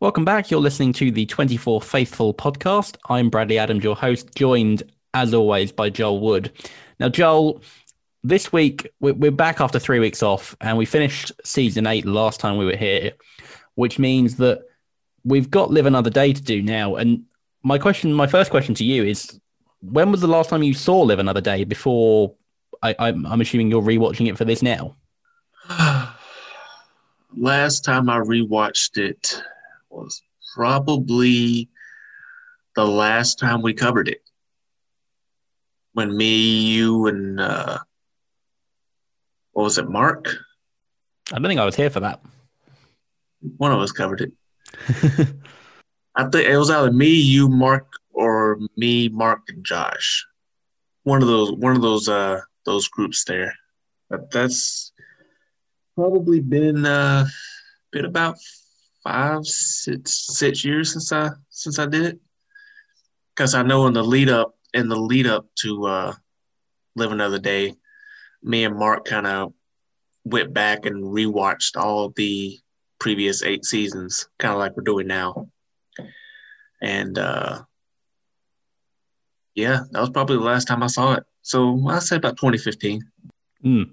[0.00, 0.50] Welcome back.
[0.50, 2.96] You're listening to the 24 Faithful podcast.
[3.08, 4.82] I'm Bradley Adams, your host, joined
[5.14, 6.52] as always by Joel Wood.
[7.00, 7.62] Now, Joel,
[8.22, 12.58] this week we're back after three weeks off, and we finished season eight last time
[12.58, 13.12] we were here,
[13.76, 14.64] which means that
[15.24, 16.96] we've got Live Another Day to do now.
[16.96, 17.24] And
[17.62, 19.40] my question, my first question to you is
[19.80, 22.34] when was the last time you saw Live Another Day before
[22.82, 24.96] I, I'm assuming you're rewatching it for this now?
[27.36, 29.42] last time I rewatched it
[29.90, 30.22] was
[30.54, 31.68] probably
[32.74, 34.22] the last time we covered it.
[35.92, 37.78] When me, you, and uh,
[39.52, 40.26] what was it, Mark?
[41.32, 42.20] I don't think I was here for that.
[43.56, 44.32] One of us covered it.
[46.16, 50.26] I think it was either me, you, Mark, or me, Mark, and Josh.
[51.04, 53.54] One of those, one of those, uh, those groups there.
[54.10, 54.92] But that's
[55.94, 57.26] probably been uh,
[57.92, 58.38] been about
[59.02, 62.20] five, six, six years since I since I did it.
[63.34, 66.14] Because I know in the lead up in the lead up to uh,
[66.96, 67.74] Live Another Day,
[68.42, 69.52] me and Mark kind of
[70.24, 72.58] went back and rewatched all the
[72.98, 75.48] previous eight seasons, kind of like we're doing now.
[76.80, 77.62] And uh,
[79.54, 81.24] yeah, that was probably the last time I saw it.
[81.42, 83.02] So I say about 2015.
[83.64, 83.90] Mm.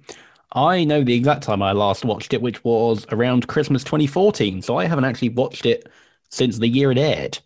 [0.53, 4.61] I know the exact time I last watched it, which was around Christmas 2014.
[4.61, 5.89] So I haven't actually watched it
[6.29, 7.39] since the year it aired.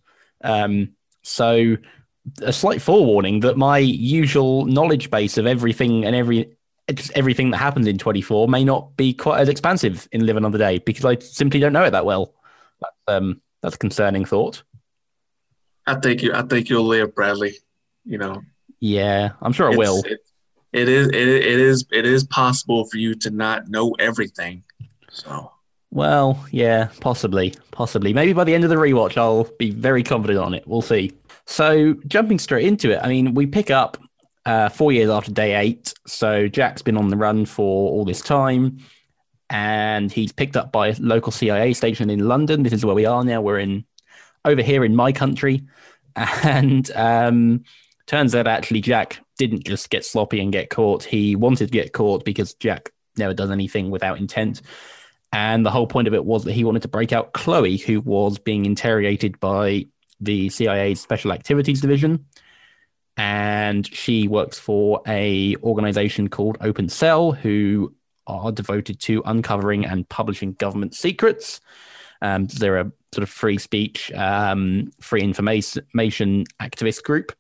[0.44, 1.78] Um, so
[2.42, 6.56] a slight forewarning that my usual knowledge base of everything and every
[7.16, 10.78] everything that happens in 24 may not be quite as expansive in Live Another Day
[10.80, 12.36] because I simply don't know it that well.
[12.80, 14.62] That's, um, that's a concerning thought.
[15.88, 16.34] I think you.
[16.34, 17.56] I think you'll live, Bradley.
[18.06, 18.42] You know.
[18.80, 20.04] Yeah, I'm sure I will.
[20.06, 20.20] It,
[20.76, 24.64] it is it, it is it is possible for you to not know everything.
[25.10, 25.52] So
[25.96, 28.14] well, yeah, possibly, possibly.
[28.14, 30.68] Maybe by the end of the rewatch, I'll be very confident on it.
[30.68, 31.14] We'll see.
[31.46, 33.98] So, jumping straight into it, I mean, we pick up
[34.46, 35.94] uh, four years after day eight.
[36.06, 38.80] So, Jack's been on the run for all this time,
[39.50, 42.64] and he's picked up by a local CIA station in London.
[42.64, 43.40] This is where we are now.
[43.40, 43.86] We're in
[44.44, 45.64] over here in my country,
[46.16, 47.64] and um,
[48.06, 51.04] turns out actually Jack didn't just get sloppy and get caught.
[51.04, 54.62] He wanted to get caught because Jack never does anything without intent.
[55.32, 58.00] And the whole point of it was that he wanted to break out Chloe, who
[58.02, 59.88] was being interrogated by
[60.22, 62.26] the CIA's Special Activities Division.
[63.18, 67.94] And she works for a organization called Open Cell, who
[68.28, 71.62] are devoted to uncovering and publishing government secrets.
[72.22, 77.34] Um, they're a sort of free speech, um, free information activist group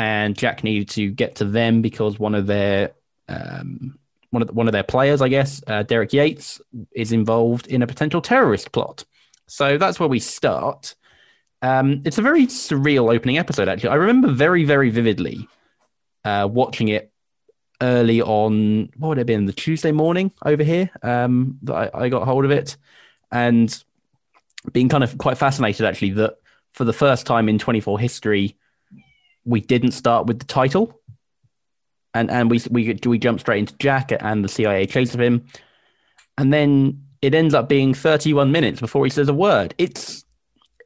[0.00, 2.92] and Jack needed to get to them because one of their
[3.28, 3.98] um,
[4.30, 6.58] one of the, one of their players, I guess, uh, Derek Yates,
[6.92, 9.04] is involved in a potential terrorist plot.
[9.46, 10.94] So that's where we start.
[11.60, 13.90] Um, it's a very surreal opening episode, actually.
[13.90, 15.46] I remember very, very vividly
[16.24, 17.12] uh, watching it
[17.82, 18.88] early on.
[18.96, 19.44] What would it have been?
[19.44, 22.78] The Tuesday morning over here um, that I, I got hold of it,
[23.30, 23.84] and
[24.72, 26.38] being kind of quite fascinated, actually, that
[26.72, 28.56] for the first time in 24 history
[29.44, 31.00] we didn't start with the title,
[32.14, 35.46] and and we we we jump straight into Jack and the CIA chase of him,
[36.38, 39.74] and then it ends up being 31 minutes before he says a word.
[39.78, 40.24] It's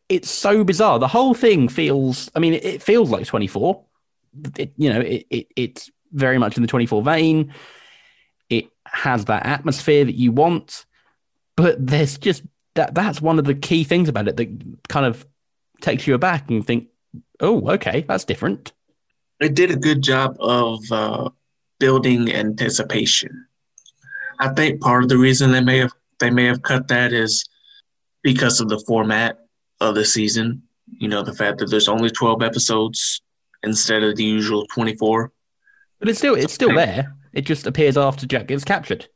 [0.08, 0.98] it's so bizarre.
[0.98, 2.30] The whole thing feels.
[2.34, 3.82] I mean, it, feels like 24.
[4.58, 7.54] It, you know, it, it it's very much in the 24 vein.
[8.50, 10.84] It has that atmosphere that you want,
[11.56, 12.42] but there's just
[12.74, 12.94] that.
[12.94, 15.26] That's one of the key things about it that kind of
[15.80, 16.88] takes you aback and think
[17.40, 18.72] Oh, okay, that's different.
[19.40, 21.30] It did a good job of uh,
[21.80, 23.46] building anticipation.
[24.38, 27.44] I think part of the reason they may have they may have cut that is
[28.22, 29.38] because of the format
[29.80, 30.62] of the season.
[30.86, 33.20] You know, the fact that there's only twelve episodes
[33.62, 35.32] instead of the usual twenty four.
[35.98, 37.14] But it's still it's still there.
[37.32, 39.08] It just appears after Jack gets captured.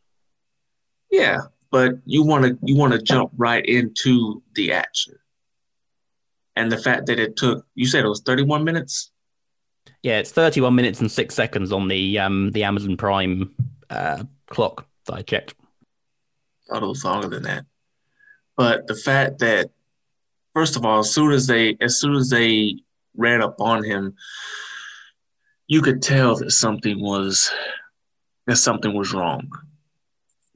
[1.10, 5.14] Yeah, but you want to you want to jump right into the action
[6.58, 9.12] and the fact that it took you said it was 31 minutes?
[10.02, 13.54] Yeah it's 31 minutes and six seconds on the um the amazon prime
[13.90, 15.54] uh, clock that i checked.
[16.68, 17.64] I thought it was longer than that.
[18.56, 19.70] But the fact that
[20.52, 22.76] first of all as soon as they as soon as they
[23.16, 24.14] ran up on him
[25.68, 27.50] you could tell that something was
[28.46, 29.48] that something was wrong.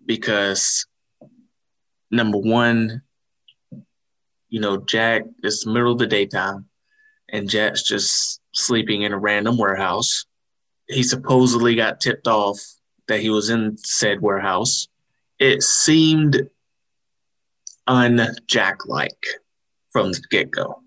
[0.04, 0.86] Because
[2.10, 3.02] number one
[4.52, 6.66] you know, Jack, it's middle of the daytime,
[7.30, 10.26] and Jack's just sleeping in a random warehouse.
[10.88, 12.60] He supposedly got tipped off
[13.08, 14.88] that he was in said warehouse
[15.42, 16.48] it seemed
[17.88, 19.26] un-Jack like
[19.90, 20.80] from the get-go.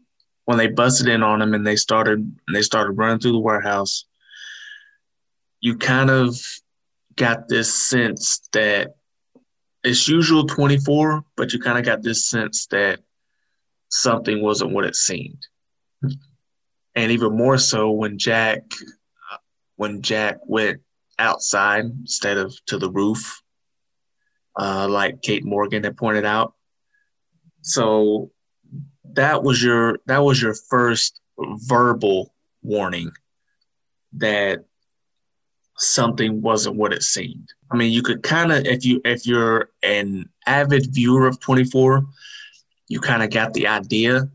[0.45, 3.39] When they busted in on him and they started and they started running through the
[3.39, 4.05] warehouse,
[5.59, 6.39] you kind of
[7.17, 8.95] got this sense that
[9.83, 13.01] it's usual 24, but you kind of got this sense that
[13.89, 15.45] something wasn't what it seemed.
[16.95, 18.63] And even more so when Jack
[19.75, 20.81] when Jack went
[21.19, 23.41] outside instead of to the roof,
[24.57, 26.53] uh, like Kate Morgan had pointed out.
[27.61, 28.31] So
[29.13, 33.11] that was your that was your first verbal warning
[34.13, 34.65] that
[35.77, 37.49] something wasn't what it seemed.
[37.71, 42.05] I mean, you could kind of if you if you're an avid viewer of 24,
[42.87, 44.29] you kind of got the idea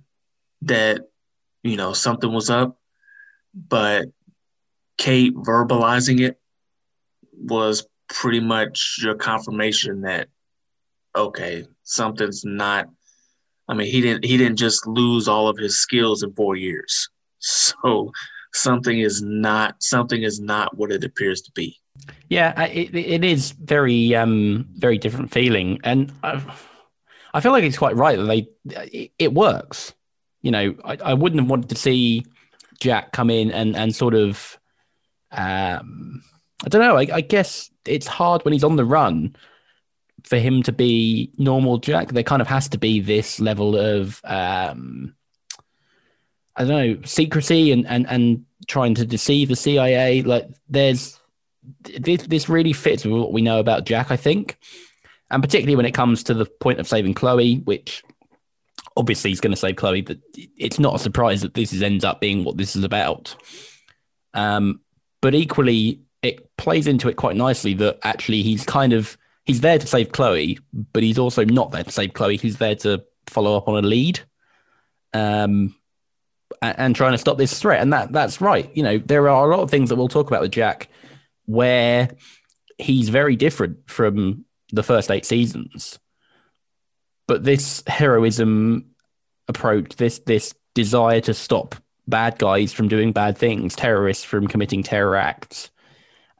[0.62, 1.08] that
[1.62, 2.78] you know something was up,
[3.54, 4.06] but
[4.98, 6.38] Kate verbalizing it
[7.32, 10.28] was pretty much your confirmation that
[11.14, 12.88] okay, something's not
[13.68, 17.08] I mean, he didn't he didn't just lose all of his skills in 4 years.
[17.42, 18.12] So
[18.52, 21.76] something is not something is not what it appears to be.
[22.28, 26.42] Yeah, it, it is very um very different feeling and I,
[27.32, 28.48] I feel like it's quite right that they
[28.86, 29.94] it, it works.
[30.42, 32.24] You know, I, I wouldn't have wanted to see
[32.78, 34.58] Jack come in and and sort of
[35.32, 36.22] um
[36.64, 36.96] I don't know.
[36.96, 39.34] I, I guess it's hard when he's on the run
[40.24, 42.08] for him to be normal Jack.
[42.08, 45.14] There kind of has to be this level of um,
[46.56, 50.22] I don't know secrecy and and and trying to deceive the CIA.
[50.22, 51.18] Like there's
[51.82, 54.58] this this really fits with what we know about Jack, I think,
[55.30, 58.02] and particularly when it comes to the point of saving Chloe, which
[58.96, 60.18] obviously he's going to save Chloe, but
[60.56, 63.36] it's not a surprise that this is, ends up being what this is about.
[64.34, 64.80] Um,
[65.22, 69.78] but equally, it plays into it quite nicely that actually he's kind of he's there
[69.78, 70.58] to save Chloe,
[70.92, 72.36] but he's also not there to save Chloe.
[72.36, 74.20] He's there to follow up on a lead,
[75.12, 75.74] um,
[76.62, 77.80] and, and trying to stop this threat.
[77.80, 78.70] And that that's right.
[78.74, 80.88] You know, there are a lot of things that we'll talk about with Jack
[81.46, 82.10] where
[82.78, 85.98] he's very different from the first eight seasons.
[87.26, 88.86] But this heroism
[89.48, 91.74] approach, this this desire to stop
[92.06, 95.70] bad guys from doing bad things, terrorists from committing terror acts,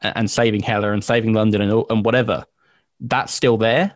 [0.01, 2.45] and, and saving Heller and saving London and, and whatever,
[2.99, 3.95] that's still there.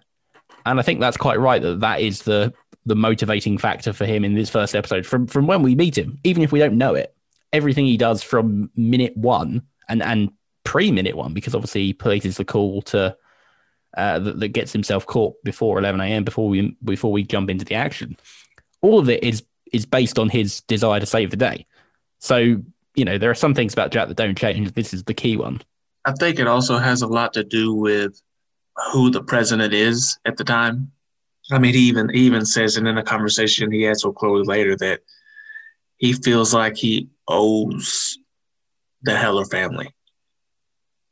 [0.66, 2.54] And I think that's quite right that that is the
[2.88, 6.20] the motivating factor for him in this first episode from from when we meet him,
[6.24, 7.16] even if we don't know it.
[7.54, 10.32] Everything he does from minute one and and
[10.64, 13.16] pre minute one, because obviously he places the call to
[13.95, 16.24] uh, that, that gets himself caught before 11 a.m.
[16.24, 18.18] before we before we jump into the action.
[18.81, 21.65] All of it is is based on his desire to save the day.
[22.19, 22.62] So
[22.95, 24.71] you know there are some things about Jack that don't change.
[24.74, 25.62] This is the key one.
[26.06, 28.21] I think it also has a lot to do with
[28.92, 30.91] who the president is at the time.
[31.51, 34.44] I mean, he even he even says it in a conversation he has with Chloe
[34.44, 35.01] later that
[35.98, 38.18] he feels like he owes
[39.03, 39.94] the Heller family.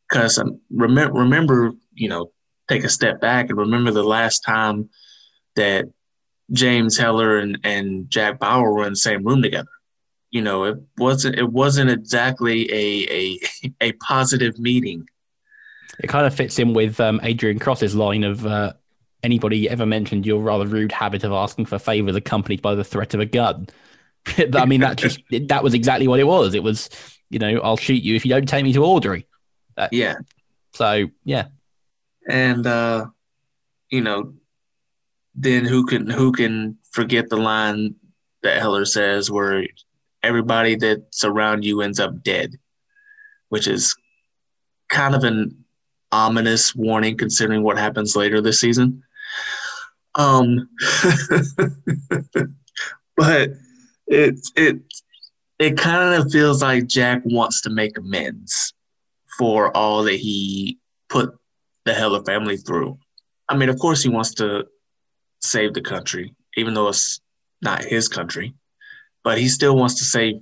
[0.09, 2.31] Because um, remember, remember, you know,
[2.67, 4.89] take a step back and remember the last time
[5.55, 5.85] that
[6.51, 9.69] James Heller and, and Jack Bauer were in the same room together.
[10.31, 13.39] You know, it wasn't it wasn't exactly a a,
[13.81, 15.07] a positive meeting.
[15.99, 18.73] It kind of fits in with um, Adrian Cross's line of uh,
[19.21, 23.13] anybody ever mentioned your rather rude habit of asking for favors accompanied by the threat
[23.13, 23.67] of a gun.
[24.55, 26.55] I mean, that just that was exactly what it was.
[26.55, 26.89] It was,
[27.29, 29.27] you know, I'll shoot you if you don't take me to Audrey.
[29.77, 30.15] Uh, yeah.
[30.73, 31.47] So yeah.
[32.27, 33.07] And uh,
[33.89, 34.33] you know,
[35.35, 37.95] then who can who can forget the line
[38.43, 39.65] that Heller says where
[40.21, 42.57] everybody that's around you ends up dead,
[43.49, 43.95] which is
[44.89, 45.63] kind of an
[46.11, 49.03] ominous warning considering what happens later this season.
[50.15, 50.69] Um,
[53.17, 53.49] but
[54.07, 54.79] it it
[55.59, 58.73] it kind of feels like Jack wants to make amends
[59.37, 60.77] for all that he
[61.09, 61.35] put
[61.85, 62.97] the Heller family through.
[63.49, 64.67] I mean, of course, he wants to
[65.41, 67.21] save the country, even though it's
[67.61, 68.53] not his country,
[69.23, 70.41] but he still wants to save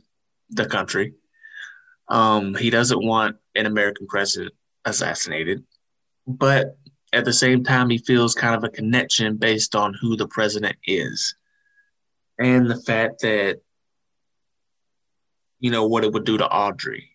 [0.49, 1.13] the country.
[2.07, 4.53] Um, he doesn't want an American president
[4.85, 5.63] assassinated,
[6.27, 6.77] but
[7.13, 10.77] at the same time, he feels kind of a connection based on who the president
[10.85, 11.35] is
[12.39, 13.59] and the fact that,
[15.59, 17.09] you know, what it would do to Audrey.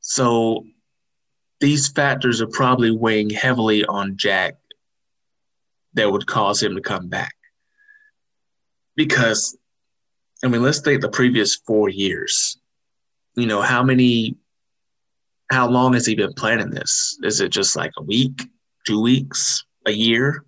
[0.00, 0.64] So
[1.60, 4.54] these factors are probably weighing heavily on Jack
[5.94, 7.34] that would cause him to come back.
[8.96, 9.56] Because,
[10.44, 12.58] I mean, let's take the previous four years.
[13.34, 14.36] You know, how many,
[15.50, 17.18] how long has he been planning this?
[17.22, 18.42] Is it just like a week?
[18.86, 20.44] two weeks, a year.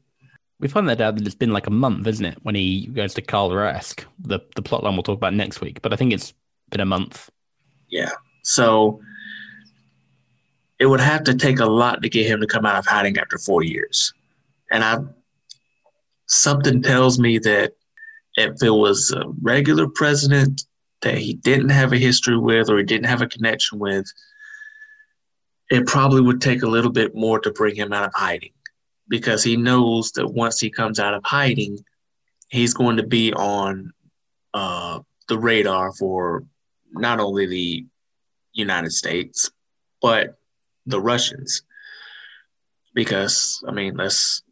[0.59, 3.15] We find that out that it's been like a month, isn't it, when he goes
[3.15, 4.05] to Carl Rask?
[4.21, 6.33] The the plotline we'll talk about next week, but I think it's
[6.71, 7.31] been a month.
[7.89, 8.11] Yeah.
[8.43, 9.01] So
[10.83, 13.17] it would have to take a lot to get him to come out of hiding
[13.17, 14.13] after four years.
[14.73, 14.99] And I
[16.27, 17.75] something tells me that
[18.35, 20.65] if it was a regular president
[21.03, 24.13] that he didn't have a history with or he didn't have a connection with,
[25.71, 28.53] it probably would take a little bit more to bring him out of hiding
[29.07, 31.79] because he knows that once he comes out of hiding,
[32.49, 33.93] he's going to be on
[34.53, 34.99] uh,
[35.29, 36.43] the radar for
[36.91, 37.87] not only the
[38.53, 39.49] United States,
[40.01, 40.39] but
[40.87, 41.63] the Russians.
[42.95, 44.43] Because, I mean, let's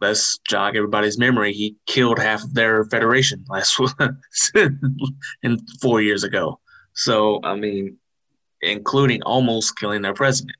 [0.00, 1.52] let's jog everybody's memory.
[1.52, 3.80] He killed half of their federation last
[5.42, 6.60] in four years ago.
[6.94, 7.98] So I mean,
[8.60, 10.56] including almost killing their president.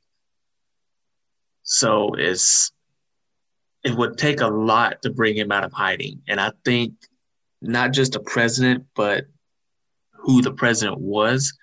[1.62, 2.70] So it's
[3.82, 6.94] it would take a lot to bring him out of hiding, and I think
[7.62, 9.26] not just a president, but
[10.12, 11.56] who the president was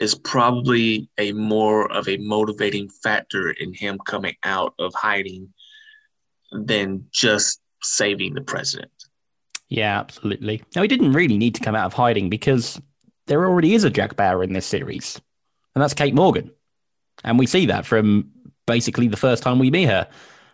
[0.00, 5.52] is probably a more of a motivating factor in him coming out of hiding
[6.52, 8.90] than just saving the president.
[9.68, 10.62] Yeah, absolutely.
[10.74, 12.80] Now, he didn't really need to come out of hiding because
[13.26, 15.20] there already is a Jack Bauer in this series,
[15.74, 16.50] and that's Kate Morgan.
[17.24, 18.30] And we see that from
[18.66, 20.08] basically the first time we meet her.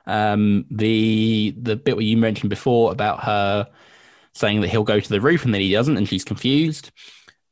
[0.06, 3.68] Um, the the bit where you mentioned before about her
[4.34, 6.90] saying that he'll go to the roof and then he doesn't, and she's confused.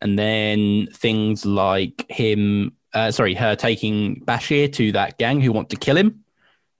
[0.03, 5.71] And then things like him, uh, sorry, her taking Bashir to that gang who want
[5.71, 6.25] to kill him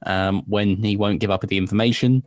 [0.05, 2.25] um, when he won't give up with the information.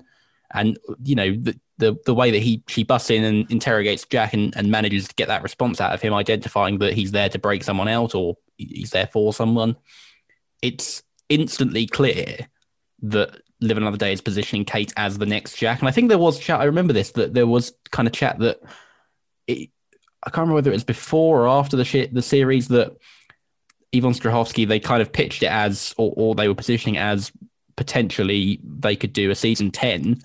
[0.54, 4.34] And you know the, the the way that he she busts in and interrogates Jack
[4.34, 7.40] and, and manages to get that response out of him, identifying that he's there to
[7.40, 9.76] break someone out or he's there for someone.
[10.62, 12.48] It's instantly clear
[13.02, 15.80] that Live Another Day is positioning Kate as the next Jack.
[15.80, 16.62] And I think there was chat.
[16.62, 18.62] I remember this that there was kind of chat that
[19.48, 19.72] it,
[20.26, 22.96] I can't remember whether it was before or after the shit the series that
[23.92, 27.32] Yvonne Strahovski they kind of pitched it as or, or they were positioning as
[27.76, 30.22] potentially they could do a season 10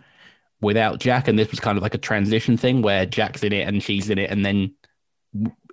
[0.60, 1.28] without Jack.
[1.28, 4.10] And this was kind of like a transition thing where Jack's in it and she's
[4.10, 4.30] in it.
[4.30, 4.74] And then,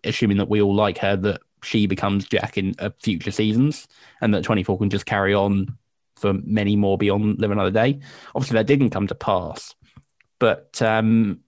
[0.04, 3.88] assuming that we all like her, that she becomes Jack in uh, future seasons
[4.22, 5.78] and that 24 can just carry on
[6.16, 8.00] for many more beyond Live Another Day.
[8.36, 9.76] Obviously, that didn't come to pass.
[10.40, 11.40] But um,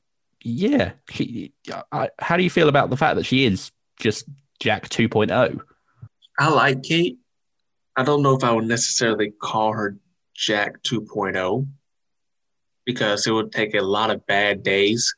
[0.43, 1.53] yeah, she,
[1.91, 4.25] I, how do you feel about the fact that she is just
[4.59, 5.59] Jack 2.0?
[6.37, 7.17] I like Kate.
[7.95, 9.97] I don't know if I would necessarily call her
[10.33, 11.67] Jack 2.0
[12.85, 15.13] because it would take a lot of bad days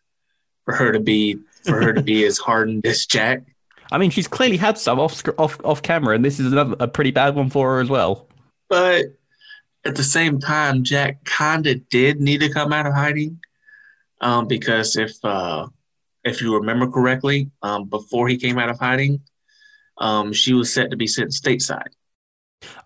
[0.65, 3.43] for her to be for her to be as hardened as Jack.
[3.91, 6.87] I mean, she's clearly had some off off off camera, and this is another a
[6.87, 8.27] pretty bad one for her as well.
[8.69, 9.05] But
[9.85, 13.39] at the same time, Jack kind of did need to come out of hiding,
[14.21, 15.67] um, because if uh,
[16.23, 19.21] if you remember correctly, um, before he came out of hiding,
[19.97, 21.89] um, she was set to be sent stateside.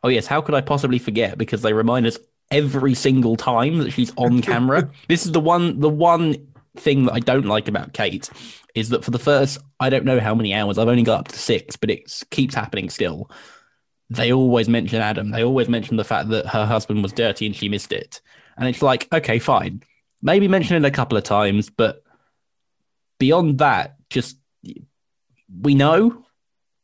[0.04, 1.38] Oh yes, how could I possibly forget?
[1.38, 2.18] Because they remind us
[2.50, 4.90] every single time that she's on camera.
[5.10, 6.36] this is the one the one
[6.78, 8.30] thing that I don't like about Kate
[8.74, 11.28] is that for the first I don't know how many hours, I've only got up
[11.30, 13.30] to six, but it keeps happening still.
[14.10, 15.32] They always mention Adam.
[15.32, 18.22] They always mention the fact that her husband was dirty and she missed it.
[18.56, 19.82] And it's like, okay, fine.
[20.26, 22.04] Maybe mention it a couple of times, but
[23.20, 24.38] beyond that, just
[25.62, 26.26] we know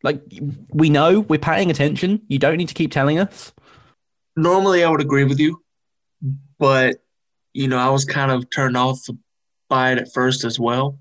[0.04, 0.22] like
[0.70, 2.22] we know we're paying attention.
[2.28, 3.52] You don't need to keep telling us.
[4.36, 5.64] Normally, I would agree with you,
[6.60, 7.04] but
[7.54, 9.00] you know, I was kind of turned off
[9.70, 11.00] by it at first as well,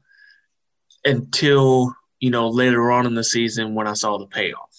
[1.04, 4.76] until you know later on in the season when I saw the payoff.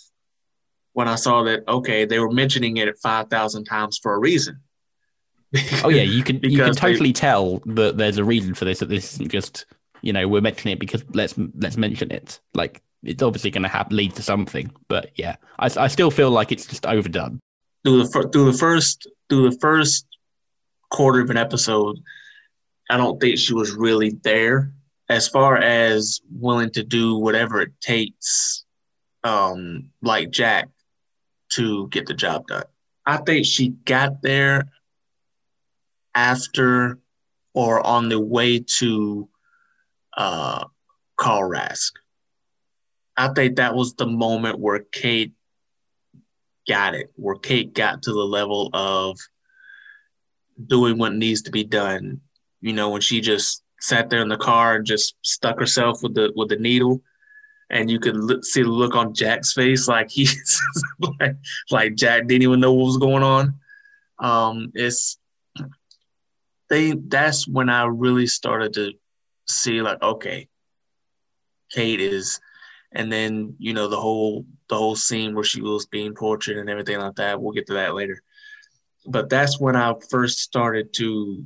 [0.93, 4.19] When I saw that, okay, they were mentioning it at five thousand times for a
[4.19, 4.61] reason.
[5.83, 8.79] Oh yeah, you can you can totally they, tell that there's a reason for this.
[8.79, 9.65] That this isn't just
[10.01, 12.39] you know we're mentioning it because let's let's mention it.
[12.53, 14.71] Like it's obviously going to have lead to something.
[14.87, 17.39] But yeah, I, I still feel like it's just overdone.
[17.83, 20.05] Through the through the first through the first
[20.89, 21.99] quarter of an episode,
[22.89, 24.71] I don't think she was really there
[25.09, 28.63] as far as willing to do whatever it takes,
[29.25, 30.69] um, like Jack,
[31.53, 32.63] to get the job done.
[33.05, 34.69] I think she got there
[36.13, 36.99] after
[37.53, 39.27] or on the way to
[40.15, 40.65] uh,
[41.17, 41.91] Carl Rask.
[43.17, 45.33] I think that was the moment where Kate
[46.67, 49.19] got it, where Kate got to the level of
[50.65, 52.21] doing what needs to be done.
[52.61, 56.13] You know, when she just sat there in the car and just stuck herself with
[56.15, 57.01] the with the needle,
[57.69, 60.59] and you could look, see the look on Jack's face, like he's
[60.99, 61.35] like
[61.69, 63.55] like Jack didn't even know what was going on.
[64.19, 65.17] Um, it's
[66.71, 66.93] they.
[66.93, 68.93] That's when I really started to
[69.47, 70.47] see like, okay,
[71.69, 72.39] Kate is,
[72.91, 76.69] and then you know the whole the whole scene where she was being tortured and
[76.69, 77.39] everything like that.
[77.39, 78.23] We'll get to that later.
[79.05, 81.45] But that's when I first started to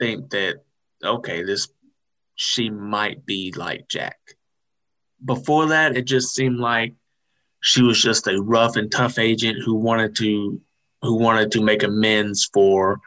[0.00, 0.56] think that
[1.04, 1.68] okay, this
[2.34, 4.18] she might be like Jack.
[5.24, 6.94] Before that, it just seemed like
[7.60, 10.60] she was just a rough and tough agent who wanted to
[11.02, 13.00] who wanted to make amends for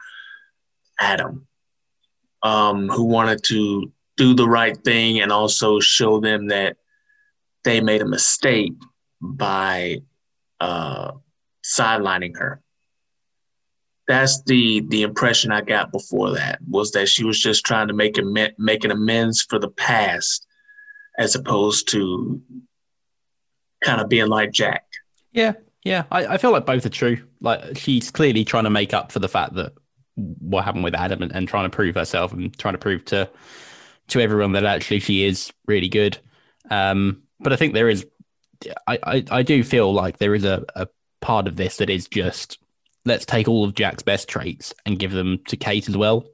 [0.98, 1.46] Adam,
[2.42, 6.76] um, who wanted to do the right thing and also show them that
[7.64, 8.74] they made a mistake
[9.20, 9.98] by
[10.60, 11.12] uh,
[11.64, 12.60] sidelining her.
[14.06, 17.94] That's the the impression I got before that was that she was just trying to
[17.94, 18.22] make a
[18.56, 20.46] make an amends for the past,
[21.18, 22.40] as opposed to
[23.84, 24.86] kind of being like Jack.
[25.32, 25.52] Yeah,
[25.84, 27.18] yeah, I, I feel like both are true.
[27.40, 29.72] Like she's clearly trying to make up for the fact that
[30.18, 33.28] what happened with Adam and, and trying to prove herself and trying to prove to
[34.08, 36.18] to everyone that actually she is really good.
[36.70, 38.06] Um, but I think there is,
[38.86, 40.88] I, I, I do feel like there is a, a
[41.20, 42.58] part of this that is just
[43.04, 46.26] let's take all of Jack's best traits and give them to Kate as well.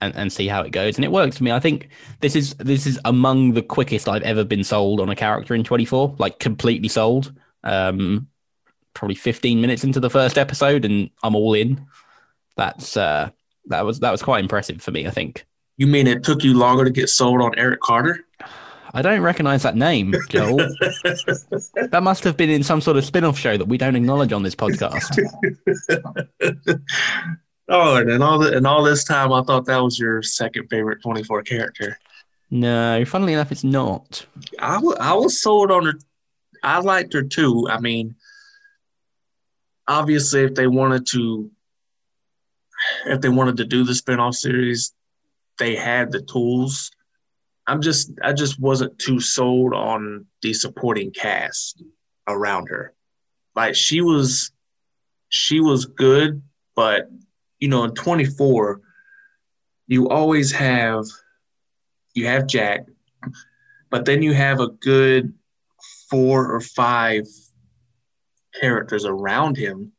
[0.00, 0.96] And, and see how it goes.
[0.96, 1.52] And it works for me.
[1.52, 1.88] I think
[2.20, 5.64] this is this is among the quickest I've ever been sold on a character in
[5.64, 7.32] 24, like completely sold.
[7.62, 8.28] Um,
[8.92, 11.86] probably 15 minutes into the first episode, and I'm all in.
[12.56, 13.30] That's uh,
[13.66, 15.06] that was that was quite impressive for me.
[15.06, 15.46] I think.
[15.76, 18.24] You mean it took you longer to get sold on Eric Carter?
[18.96, 20.56] I don't recognize that name, Joel.
[20.58, 24.32] that must have been in some sort of spin off show that we don't acknowledge
[24.32, 25.18] on this podcast.
[27.68, 31.02] oh, and all the, and all this time, I thought that was your second favorite
[31.02, 31.98] 24 character.
[32.52, 34.24] No, funnily enough, it's not.
[34.60, 35.94] I, w- I was sold on her.
[36.62, 37.66] I liked her too.
[37.68, 38.14] I mean,
[39.88, 41.50] obviously, if they wanted to,
[43.06, 44.92] if they wanted to do the spinoff series,
[45.58, 46.90] they had the tools
[47.66, 51.82] I'm just I just wasn't too sold on the supporting cast
[52.28, 52.92] around her.
[53.54, 54.52] Like she was
[55.28, 56.42] she was good,
[56.76, 57.08] but
[57.58, 58.80] you know, in 24,
[59.86, 61.04] you always have
[62.12, 62.86] you have Jack,
[63.90, 65.32] but then you have a good
[66.10, 67.26] four or five
[68.60, 69.92] characters around him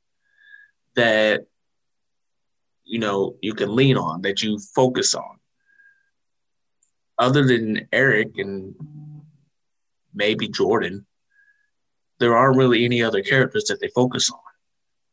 [0.96, 1.48] that
[2.86, 5.40] you know you can lean on that you focus on
[7.18, 8.76] other than Eric and
[10.14, 11.06] maybe Jordan,
[12.20, 14.40] there aren't really any other characters that they focus on.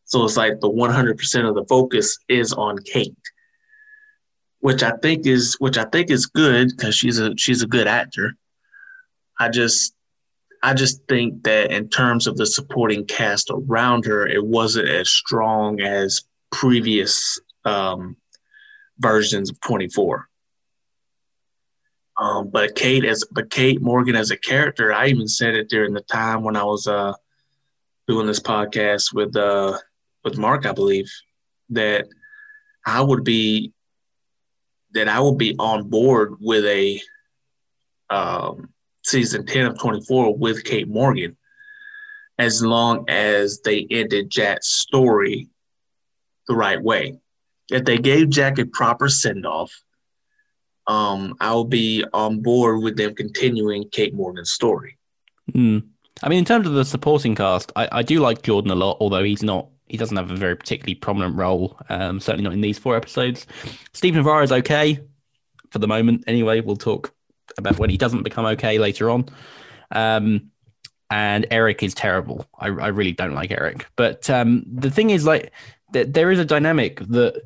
[0.04, 3.16] So it's like the 100% of the focus is on Kate,
[4.60, 7.86] which I think is which I think is good because she's a she's a good
[7.86, 8.34] actor.
[9.38, 9.94] I just
[10.62, 15.08] I just think that in terms of the supporting cast around her, it wasn't as
[15.08, 18.16] strong as previous um,
[18.98, 20.28] versions of 24.
[22.18, 25.94] Um, but Kate as but Kate Morgan as a character, I even said it during
[25.94, 27.14] the time when I was uh,
[28.06, 29.78] doing this podcast with uh,
[30.22, 31.10] with Mark, I believe,
[31.70, 32.06] that
[32.84, 33.72] I would be
[34.92, 37.00] that I would be on board with a
[38.10, 38.68] um,
[39.02, 41.36] season ten of twenty four with Kate Morgan,
[42.38, 45.48] as long as they ended Jack's story
[46.46, 47.21] the right way.
[47.70, 49.72] If they gave Jack a proper send off
[50.86, 54.98] um, I'll be on board with them continuing Kate Morgan's story.
[55.52, 55.84] Mm.
[56.22, 58.98] I mean, in terms of the supporting cast, I, I do like Jordan a lot,
[59.00, 61.78] although he's not he doesn't have a very particularly prominent role.
[61.90, 63.46] Um, certainly not in these four episodes.
[63.92, 64.98] Steve Navarro is okay
[65.70, 66.24] for the moment.
[66.26, 67.12] Anyway, we'll talk
[67.58, 69.28] about when he doesn't become okay later on.
[69.90, 70.50] Um,
[71.10, 72.46] and Eric is terrible.
[72.58, 73.86] I, I really don't like Eric.
[73.96, 75.52] But um, the thing is, like,
[75.92, 77.42] th- there is a dynamic that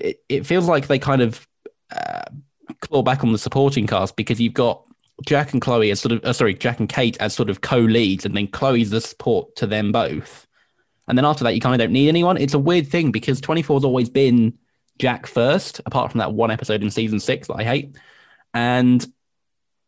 [0.00, 1.46] it, it feels like they kind of
[1.90, 2.24] uh,
[2.80, 4.84] claw back on the supporting cast because you've got
[5.26, 8.24] Jack and Chloe as sort of, uh, sorry, Jack and Kate as sort of co-leads,
[8.24, 10.46] and then Chloe's the support to them both.
[11.08, 12.36] And then after that, you kind of don't need anyone.
[12.36, 14.56] It's a weird thing because 24's always been
[14.98, 17.96] Jack first, apart from that one episode in season six that I hate.
[18.54, 19.04] And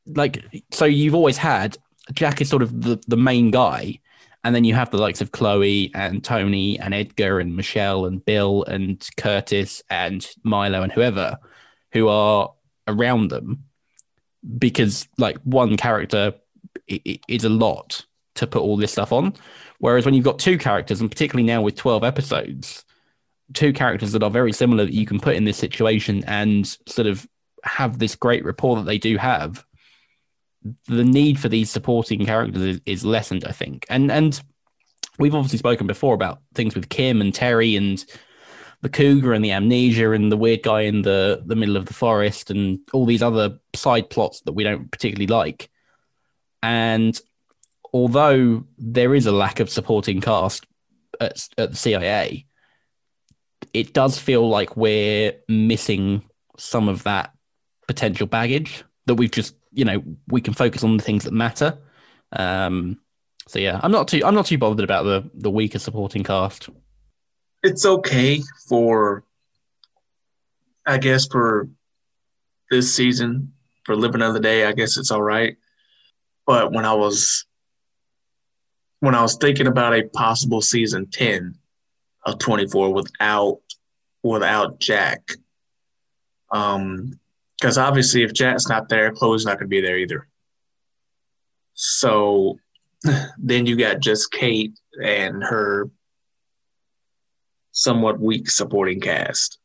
[0.06, 1.76] like, so you've always had
[2.12, 4.00] Jack is sort of the, the main guy.
[4.44, 8.24] And then you have the likes of Chloe and Tony and Edgar and Michelle and
[8.24, 11.38] Bill and Curtis and Milo and whoever
[11.92, 12.52] who are
[12.88, 13.64] around them
[14.58, 16.34] because like one character
[16.88, 19.34] is a lot to put all this stuff on.
[19.78, 22.84] Whereas when you've got two characters and particularly now with 12 episodes
[23.52, 27.06] two characters that are very similar that you can put in this situation and sort
[27.06, 27.26] of
[27.64, 29.64] have this great rapport that they do have
[30.86, 34.42] the need for these supporting characters is, is lessened i think and and
[35.18, 38.04] we've obviously spoken before about things with Kim and Terry and
[38.80, 41.94] the cougar and the amnesia and the weird guy in the the middle of the
[41.94, 45.70] forest and all these other side plots that we don't particularly like.
[46.62, 47.18] And
[47.92, 50.66] although there is a lack of supporting cast
[51.20, 52.46] at, at the CIA,
[53.72, 56.22] it does feel like we're missing
[56.58, 57.32] some of that
[57.86, 61.78] potential baggage that we've just, you know, we can focus on the things that matter.
[62.32, 62.98] Um,
[63.48, 66.68] so yeah, I'm not too I'm not too bothered about the the weaker supporting cast.
[67.62, 69.24] It's okay for,
[70.86, 71.68] I guess, for
[72.70, 73.52] this season
[73.84, 74.64] for Live Another Day.
[74.64, 75.56] I guess it's all right.
[76.46, 77.44] But when I was
[79.00, 81.56] when I was thinking about a possible season ten
[82.24, 83.60] of 24 without
[84.22, 85.32] without Jack,
[86.52, 87.18] um,
[87.62, 90.26] because obviously if Jack's not there, Chloe's not going to be there either.
[91.74, 92.58] So
[93.38, 95.88] then you got just Kate and her
[97.70, 99.58] somewhat weak supporting cast.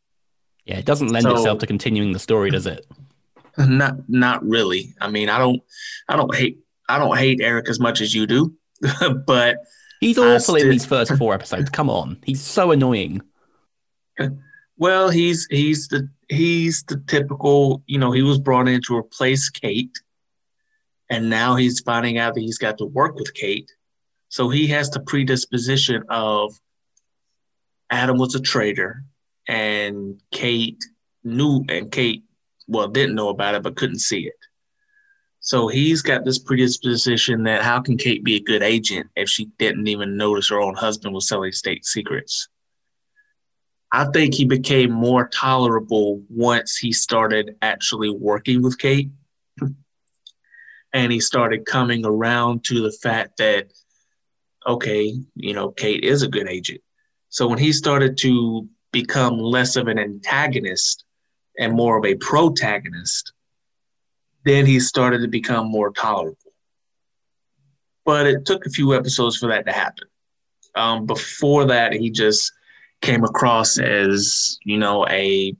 [0.66, 2.86] Yeah, it doesn't lend So- itself to continuing the story, does it?
[3.58, 4.94] Not not really.
[5.02, 5.64] I mean, I don't
[6.08, 8.54] I don't hate I don't hate Eric as much as you do,
[9.26, 9.58] but
[10.00, 11.72] He's awful in these first four episodes.
[11.72, 13.24] Come on, he's so annoying.
[14.78, 19.50] well, he's he's the he's the typical, you know, he was brought in to replace
[19.50, 19.98] Kate
[21.10, 23.72] and now he's finding out that he's got to work with Kate.
[24.30, 26.54] So he has the predisposition of
[27.90, 29.04] Adam was a traitor
[29.48, 30.84] and Kate
[31.24, 32.24] knew and Kate
[32.68, 34.34] well didn't know about it but couldn't see it.
[35.40, 39.46] So he's got this predisposition that how can Kate be a good agent if she
[39.58, 42.50] didn't even notice her own husband was selling state secrets?
[43.91, 49.12] I think he became more tolerable once he started actually working with Kate.
[50.93, 53.67] And he started coming around to the fact that,
[54.65, 56.82] okay, you know, Kate is a good agent.
[57.30, 61.04] So when he started to become less of an antagonist
[61.60, 63.34] and more of a protagonist,
[64.45, 66.38] then he started to become more tolerable.
[68.06, 70.08] But it took a few episodes for that to happen.
[70.73, 72.52] Um, before that, he just
[73.02, 75.56] came across as you know a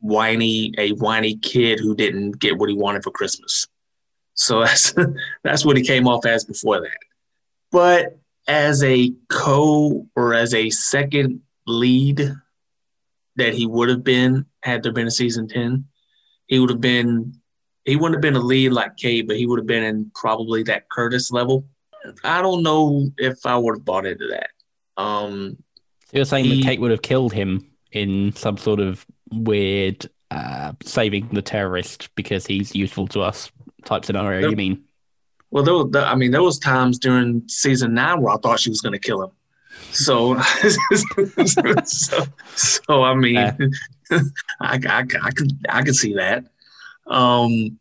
[0.00, 3.66] whiny a whiny kid who didn't get what he wanted for Christmas.
[4.34, 4.94] So that's
[5.44, 6.98] that's what he came off as before that.
[7.70, 12.34] But as a co or as a second lead
[13.36, 15.84] that he would have been had there been a season 10,
[16.46, 17.34] he would have been
[17.84, 20.62] he wouldn't have been a lead like Kate, but he would have been in probably
[20.64, 21.64] that Curtis level.
[22.22, 24.50] I don't know if I would have bought into that.
[25.02, 25.56] Um,
[26.12, 30.72] You're saying He- that Kate would have killed him in some sort of weird uh,
[30.82, 33.50] saving the terrorist because he's useful to us
[33.84, 34.40] type scenario.
[34.42, 34.50] Yep.
[34.50, 34.84] You mean?
[35.50, 38.68] Well, there, was- I mean, there was times during season nine where I thought she
[38.70, 39.30] was going to kill him.
[39.92, 40.38] So,
[41.84, 43.56] so, so I mean, Yeah.
[44.60, 46.44] I, I, I could I could see that.
[47.06, 47.78] Um,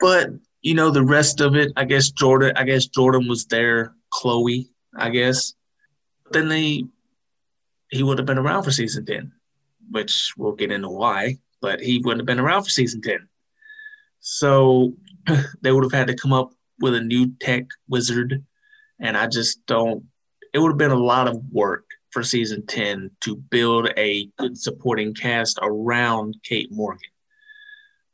[0.00, 0.30] but
[0.62, 3.94] you know, the rest of it, I guess Jordan, I guess Jordan was there.
[4.10, 5.54] Chloe, I guess.
[6.30, 6.84] Then they,
[7.90, 9.32] he would have been around for season ten,
[9.90, 11.38] which we'll get into why.
[11.60, 13.28] But he wouldn't have been around for season ten.
[14.20, 14.94] So
[15.62, 18.44] they would have had to come up with a new tech wizard.
[19.00, 20.04] And I just don't,
[20.52, 24.58] it would have been a lot of work for season 10 to build a good
[24.58, 27.10] supporting cast around Kate Morgan.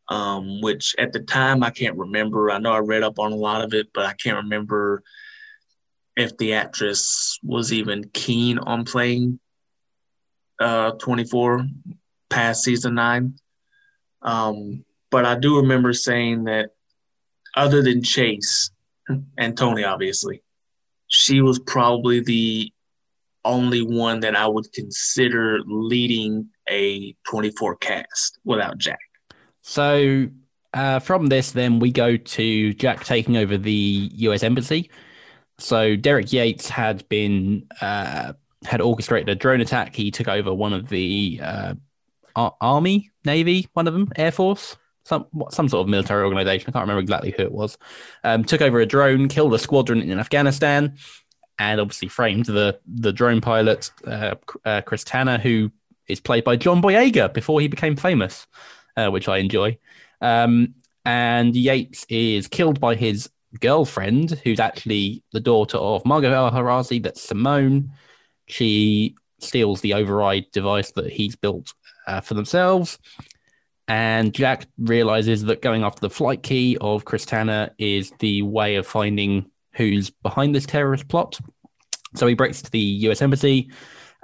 [0.08, 2.50] Um, which at the time I can't remember.
[2.50, 5.02] I know I read up on a lot of it, but I can't remember
[6.16, 9.38] if the actress was even keen on playing
[10.60, 11.66] uh, 24
[12.28, 13.34] past season nine.
[14.22, 16.70] Um, but I do remember saying that
[17.56, 18.70] other than Chase
[19.38, 20.42] and Tony, obviously,
[21.08, 22.72] she was probably the
[23.44, 29.00] only one that I would consider leading a 24 cast without Jack.
[29.62, 30.28] So
[30.74, 34.42] uh, from this, then we go to Jack taking over the U.S.
[34.42, 34.90] embassy.
[35.62, 38.32] So Derek Yates had been uh,
[38.64, 39.94] had orchestrated a drone attack.
[39.94, 41.74] He took over one of the uh,
[42.34, 46.68] Ar- army, navy, one of them, air force, some some sort of military organization.
[46.68, 47.78] I can't remember exactly who it was.
[48.24, 50.96] Um, took over a drone, killed a squadron in Afghanistan,
[51.58, 55.70] and obviously framed the the drone pilot uh, uh, Chris Tanner, who
[56.08, 58.46] is played by John Boyega before he became famous,
[58.96, 59.78] uh, which I enjoy.
[60.20, 63.28] Um, and Yates is killed by his
[63.60, 67.02] girlfriend, who's actually the daughter of Margot Al-Harazi.
[67.02, 67.92] That's Simone.
[68.46, 71.72] She steals the override device that he's built
[72.06, 72.98] uh, for themselves.
[73.88, 78.76] And Jack realizes that going after the flight key of Chris Tanner is the way
[78.76, 81.38] of finding who's behind this terrorist plot.
[82.14, 83.70] So he breaks to the US Embassy,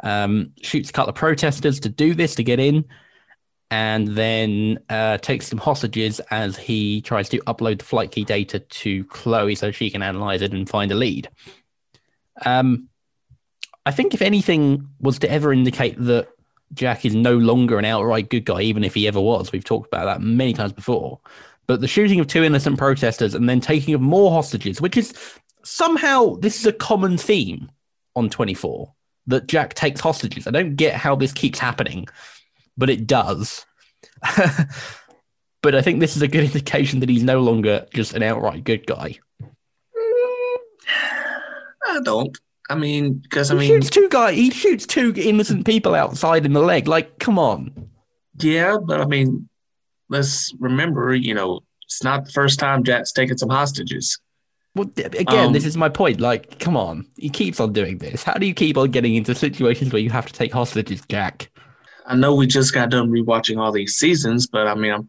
[0.03, 2.85] um, shoots a couple of protesters to do this to get in,
[3.71, 8.61] and then uh, takes some hostages as he tries to upload the flight key data
[8.61, 11.29] to Chloe so she can analyze it and find a lead.
[12.45, 12.89] Um,
[13.85, 16.29] I think if anything was to ever indicate that
[16.75, 19.89] Jack is no longer an outright good guy, even if he ever was, we've talked
[19.89, 21.21] about that many times before.
[21.67, 25.13] But the shooting of two innocent protesters and then taking of more hostages, which is
[25.63, 27.71] somehow this is a common theme
[28.17, 28.93] on 24
[29.27, 30.47] that Jack takes hostages.
[30.47, 32.09] I don't get how this keeps happening,
[32.79, 33.67] but it does.
[35.63, 38.65] but I think this is a good indication that he's no longer just an outright
[38.65, 39.19] good guy.
[41.87, 42.37] I don't.
[42.71, 44.33] I mean, because I He mean, shoots two guy.
[44.33, 46.87] He shoots two innocent people outside in the leg.
[46.87, 47.89] Like, come on.
[48.41, 49.49] yeah, but I mean,
[50.11, 54.21] let's remember, you know, it's not the first time Jack's taken some hostages.
[54.75, 56.21] Well, again, Um, this is my point.
[56.21, 57.07] Like, come on.
[57.17, 58.23] He keeps on doing this.
[58.23, 61.51] How do you keep on getting into situations where you have to take hostages, Jack?
[62.09, 65.09] I know we just got done rewatching all these seasons, but I mean, I'm,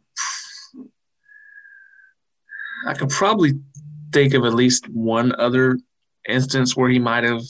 [2.85, 3.53] I could probably
[4.11, 5.79] think of at least one other
[6.27, 7.41] instance where he might have,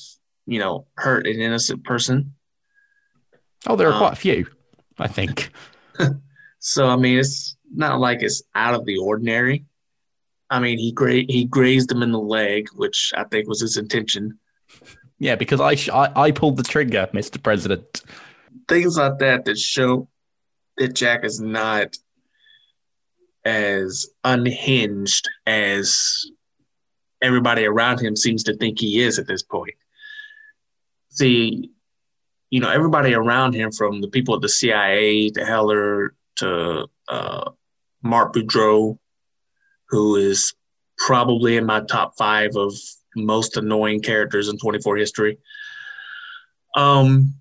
[0.45, 2.35] you know, hurt an innocent person.
[3.67, 4.47] Oh, there are Uh, quite a few,
[4.97, 5.51] I think.
[6.62, 9.63] So I mean, it's not like it's out of the ordinary.
[10.49, 13.77] I mean, he gra- he grazed him in the leg, which I think was his
[13.77, 14.38] intention.
[15.19, 17.41] Yeah, because I, sh- I I pulled the trigger, Mr.
[17.41, 18.01] President.
[18.69, 20.08] Things like that that show
[20.77, 21.97] that Jack is not
[23.43, 26.25] as unhinged as
[27.21, 29.73] everybody around him seems to think he is at this point.
[31.10, 31.71] See,
[32.49, 37.51] you know, everybody around him, from the people at the CIA to Heller to uh,
[38.01, 38.97] Mark Boudreau,
[39.89, 40.53] who is
[40.97, 42.73] probably in my top five of
[43.15, 45.38] most annoying characters in 24 history.
[46.75, 47.36] Um,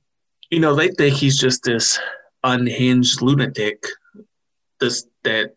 [0.50, 1.98] you know, they think he's just this
[2.44, 3.84] unhinged lunatic
[4.80, 5.56] this that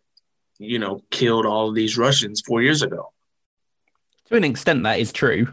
[0.57, 3.11] you know killed all of these Russians four years ago.
[4.25, 5.47] To an extent, that is true.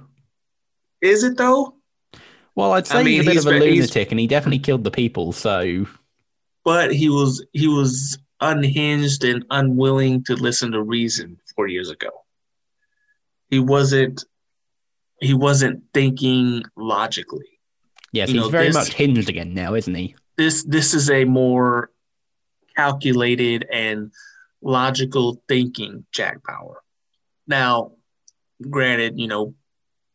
[1.01, 1.75] Is it though?
[2.55, 4.59] Well, I'd say I mean, he's a bit he's of a lunatic, and he definitely
[4.59, 5.33] killed the people.
[5.33, 5.87] So,
[6.65, 12.11] But he was he was unhinged and unwilling to listen to reason four years ago.
[13.51, 14.25] He wasn't
[15.21, 17.58] he wasn't thinking logically.
[18.19, 20.15] Yes, You he's know, very this- much hinged again now, isn't he?
[20.37, 21.91] This this is a more
[22.77, 24.13] calculated and
[24.63, 26.83] logical thinking Jack Bauer.
[27.47, 27.93] Now,
[28.71, 29.55] granted, you know,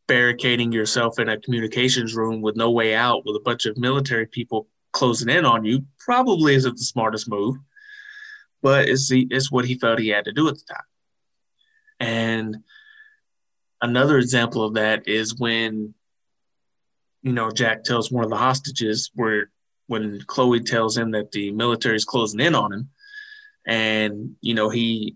[0.07, 4.25] barricading yourself in a communications room with no way out with a bunch of military
[4.27, 7.55] people closing in on you probably isn't the smartest move,
[8.61, 10.87] but it's the it's what he felt he had to do at the time.
[11.99, 12.57] And
[13.81, 15.93] another example of that is when
[17.23, 19.49] you know Jack tells one of the hostages where
[19.87, 22.89] when Chloe tells him that the military is closing in on him,
[23.65, 25.15] and you know he,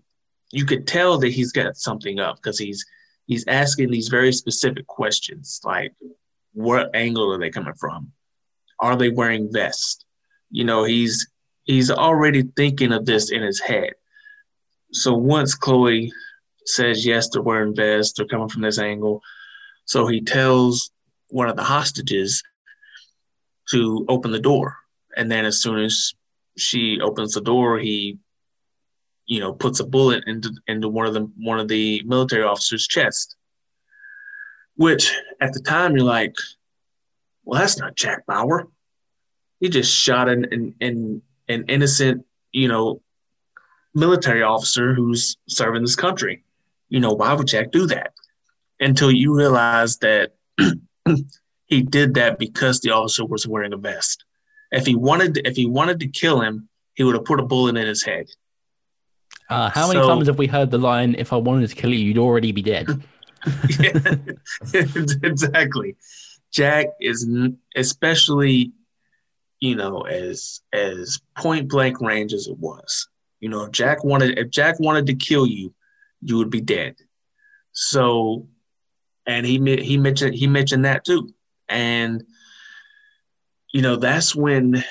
[0.50, 2.84] you could tell that he's got something up because he's
[3.26, 5.92] he's asking these very specific questions like,
[6.54, 8.10] what angle are they coming from?
[8.80, 10.04] Are they wearing vests?
[10.50, 11.28] You know, he's
[11.64, 13.92] he's already thinking of this in his head.
[14.92, 16.10] So once Chloe
[16.64, 19.20] says yes, they're wearing vests, they're coming from this angle.
[19.84, 20.90] So he tells
[21.30, 22.42] one of the hostages
[23.70, 24.76] to open the door.
[25.16, 26.14] And then as soon as
[26.56, 28.18] she opens the door, he,
[29.26, 32.86] you know, puts a bullet into into one of the one of the military officers'
[32.86, 33.36] chest.
[34.76, 36.36] Which at the time you're like,
[37.44, 38.68] well, that's not Jack Bauer.
[39.60, 43.02] He just shot an an, an, an innocent, you know,
[43.94, 46.44] military officer who's serving this country.
[46.88, 48.12] You know, why would Jack do that?
[48.80, 50.34] Until you realize that
[51.66, 54.24] he did that because the officer was wearing a vest.
[54.70, 57.44] If he wanted, to, if he wanted to kill him, he would have put a
[57.44, 58.26] bullet in his head.
[59.48, 61.92] Uh, how many So- times have we heard the line, "If I wanted to kill
[61.92, 62.86] you, you'd already be dead"?
[64.74, 65.96] exactly.
[66.52, 67.28] Jack is
[67.76, 68.72] especially,
[69.60, 73.08] you know, as as point blank range as it was.
[73.40, 75.72] You know, if Jack wanted if Jack wanted to kill you,
[76.20, 76.96] you would be dead.
[77.72, 78.48] So,
[79.28, 81.32] and he he mentioned he mentioned that too,
[81.68, 82.24] and
[83.72, 84.82] you know that's when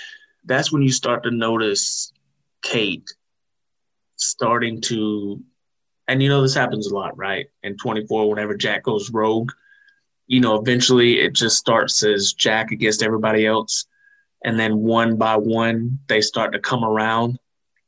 [0.46, 2.14] that's when you start to notice
[2.62, 3.10] Kate
[4.16, 5.42] starting to
[6.08, 7.48] and you know this happens a lot, right?
[7.64, 9.52] In 24, whenever Jack goes rogue,
[10.28, 13.86] you know, eventually it just starts as Jack against everybody else.
[14.46, 17.40] And then one by one, they start to come around.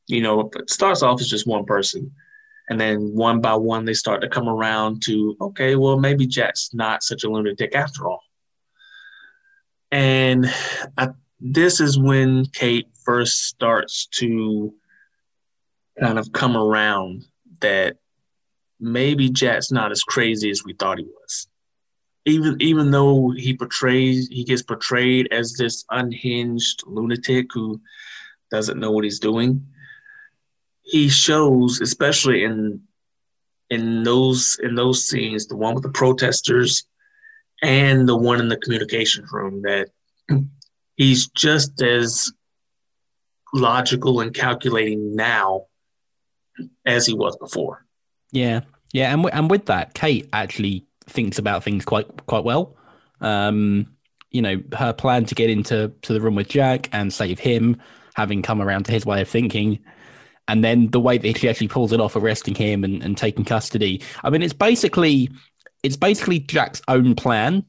[0.07, 2.11] You know, it starts off as just one person.
[2.69, 6.69] And then one by one, they start to come around to, okay, well, maybe Jack's
[6.73, 8.21] not such a lunatic after all.
[9.91, 10.53] And
[10.97, 14.73] I, this is when Kate first starts to
[15.99, 17.25] kind of come around
[17.59, 17.97] that
[18.79, 21.47] maybe Jack's not as crazy as we thought he was.
[22.25, 27.81] Even even though he portrays he gets portrayed as this unhinged lunatic who
[28.51, 29.65] doesn't know what he's doing,
[30.89, 32.81] he shows, especially in
[33.69, 36.85] in those in those scenes, the one with the protesters
[37.61, 39.89] and the one in the communications room, that
[40.95, 42.31] he's just as
[43.53, 45.65] logical and calculating now
[46.85, 47.85] as he was before.
[48.31, 52.75] Yeah, yeah, and w- and with that, Kate actually thinks about things quite quite well.
[53.21, 53.95] Um,
[54.31, 57.77] you know, her plan to get into to the room with Jack and save him,
[58.15, 59.79] having come around to his way of thinking,
[60.49, 63.45] and then the way that she actually pulls it off, arresting him and, and taking
[63.45, 64.01] custody.
[64.23, 65.29] I mean, it's basically
[65.83, 67.63] it's basically Jack's own plan,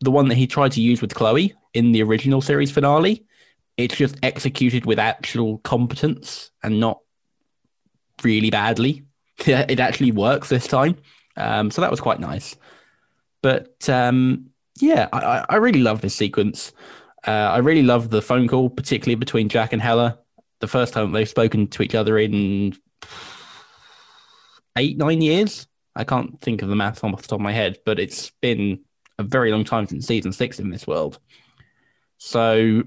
[0.00, 3.24] the one that he tried to use with Chloe in the original series finale.
[3.78, 7.00] It's just executed with actual competence and not
[8.22, 9.04] really badly.
[9.46, 10.96] it actually works this time.
[11.38, 12.54] Um, so that was quite nice.
[13.42, 16.72] But um, yeah, I, I, really love this sequence.
[17.26, 20.18] Uh, I really love the phone call, particularly between Jack and Heller.
[20.60, 22.76] The first time they've spoken to each other in
[24.76, 25.66] eight, nine years.
[25.96, 28.80] I can't think of the math off the top of my head, but it's been
[29.18, 31.18] a very long time since season six in this world.
[32.18, 32.84] So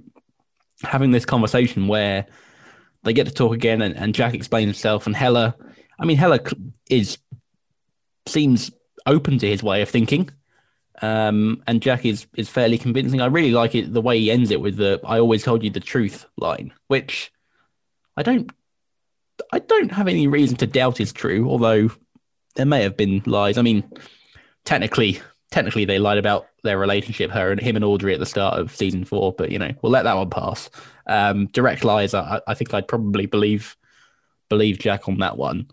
[0.84, 2.28] having this conversation where
[3.04, 5.54] they get to talk again and, and Jack explains himself and Heller,
[6.00, 6.40] I mean, Heller
[6.90, 7.18] is
[8.26, 8.72] seems
[9.06, 10.30] open to his way of thinking,
[11.02, 13.20] um, and Jack is is fairly convincing.
[13.20, 15.70] I really like it the way he ends it with the "I always told you
[15.70, 17.32] the truth" line, which
[18.16, 18.52] I don't
[19.52, 21.90] I don't have any reason to doubt is true, although
[22.56, 23.58] there may have been lies.
[23.58, 23.84] I mean,
[24.66, 25.22] technically,
[25.52, 28.76] technically they lied about their relationship, her and him and Audrey at the start of
[28.76, 30.70] season four, but you know, we'll let that one pass.
[31.08, 33.76] Um, direct lies, I, I think I'd probably believe
[34.50, 35.70] believe Jack on that one.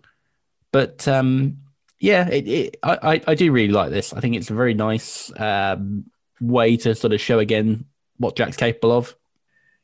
[0.71, 1.57] But um,
[1.99, 4.13] yeah, it, it, I, I do really like this.
[4.13, 6.05] I think it's a very nice um,
[6.39, 7.85] way to sort of show again
[8.17, 9.15] what Jack's capable of.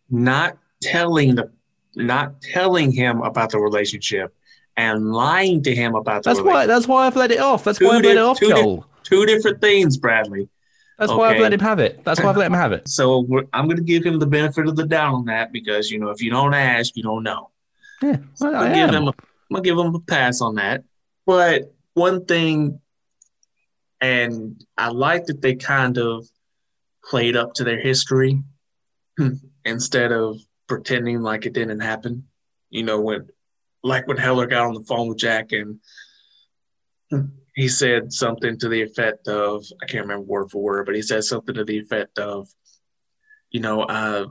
[0.09, 1.51] Not telling the,
[1.97, 4.33] not telling him about the relationship
[4.75, 6.29] and lying to him about the.
[6.29, 6.65] That's why.
[6.65, 7.63] That's why I've let it off.
[7.63, 8.77] That's two why I've let it off, two Joel.
[8.77, 10.49] Di- two different things, Bradley.
[10.99, 11.19] That's okay.
[11.19, 12.03] why I've let him have it.
[12.03, 12.83] That's why I've let him have it.
[12.87, 15.99] So I'm going to give him the benefit of the doubt on that because you
[15.99, 17.51] know if you don't ask, you don't know.
[18.01, 19.15] Yeah, well, I give him a, I'm
[19.51, 20.83] gonna give him a pass on that.
[21.25, 22.79] But one thing,
[24.01, 26.27] and I like that they kind of
[27.03, 28.41] played up to their history
[29.65, 32.27] instead of pretending like it didn't happen.
[32.69, 33.27] You know, when
[33.83, 35.79] like when Heller got on the phone with Jack and
[37.55, 41.01] he said something to the effect of I can't remember word for word, but he
[41.01, 42.47] said something to the effect of,
[43.51, 44.25] you know, uh,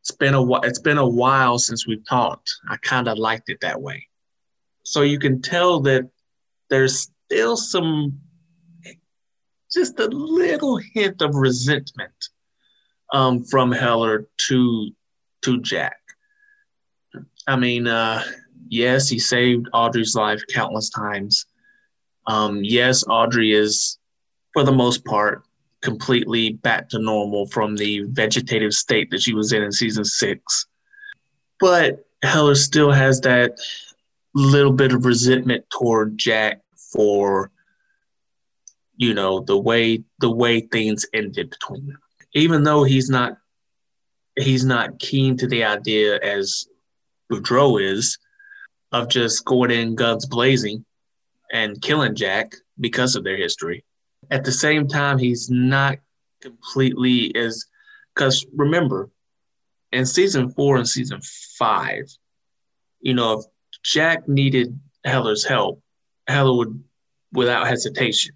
[0.00, 2.50] it's been a it's been a while since we've talked.
[2.68, 4.08] I kind of liked it that way.
[4.84, 6.08] So you can tell that
[6.70, 8.20] there's still some,
[9.72, 12.28] just a little hint of resentment
[13.12, 14.90] um, from Heller to
[15.46, 15.96] to Jack.
[17.46, 18.22] I mean, uh,
[18.68, 21.46] yes, he saved Audrey's life countless times.
[22.26, 23.98] Um, yes, Audrey is,
[24.52, 25.44] for the most part,
[25.82, 30.66] completely back to normal from the vegetative state that she was in in season six.
[31.60, 33.56] But Heller still has that
[34.34, 36.60] little bit of resentment toward Jack
[36.92, 37.52] for
[38.96, 41.98] you know the way the way things ended between them.
[42.34, 43.38] Even though he's not
[44.38, 46.66] he's not keen to the idea as
[47.30, 48.18] Boudreau is
[48.92, 50.84] of just going in guns blazing
[51.52, 53.84] and killing Jack because of their history.
[54.30, 55.98] At the same time, he's not
[56.40, 57.64] completely as
[58.14, 59.10] because remember,
[59.92, 61.20] in season four and season
[61.58, 62.04] five,
[63.00, 63.44] you know, if
[63.84, 65.82] Jack needed Heller's help,
[66.26, 66.82] Heller would,
[67.32, 68.34] without hesitation,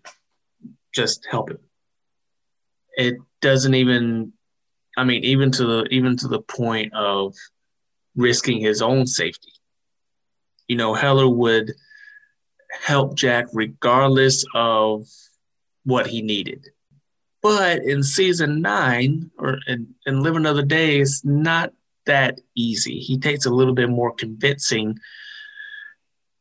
[0.94, 1.58] just help him.
[2.96, 4.32] It doesn't even,
[4.96, 7.34] I mean, even to the even to the point of
[8.16, 9.52] risking his own safety.
[10.68, 11.72] You know, Heller would
[12.82, 15.06] help Jack regardless of
[15.84, 16.66] what he needed.
[17.42, 21.72] But in season nine or in, in Live Another Day, it's not
[22.06, 22.98] that easy.
[22.98, 24.98] He takes a little bit more convincing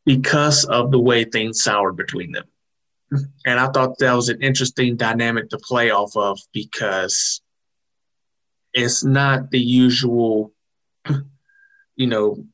[0.06, 2.46] because of the way things soured between them.
[3.46, 7.42] And I thought that was an interesting dynamic to play off of because
[8.74, 10.54] it's not the usual,
[11.96, 12.46] you know,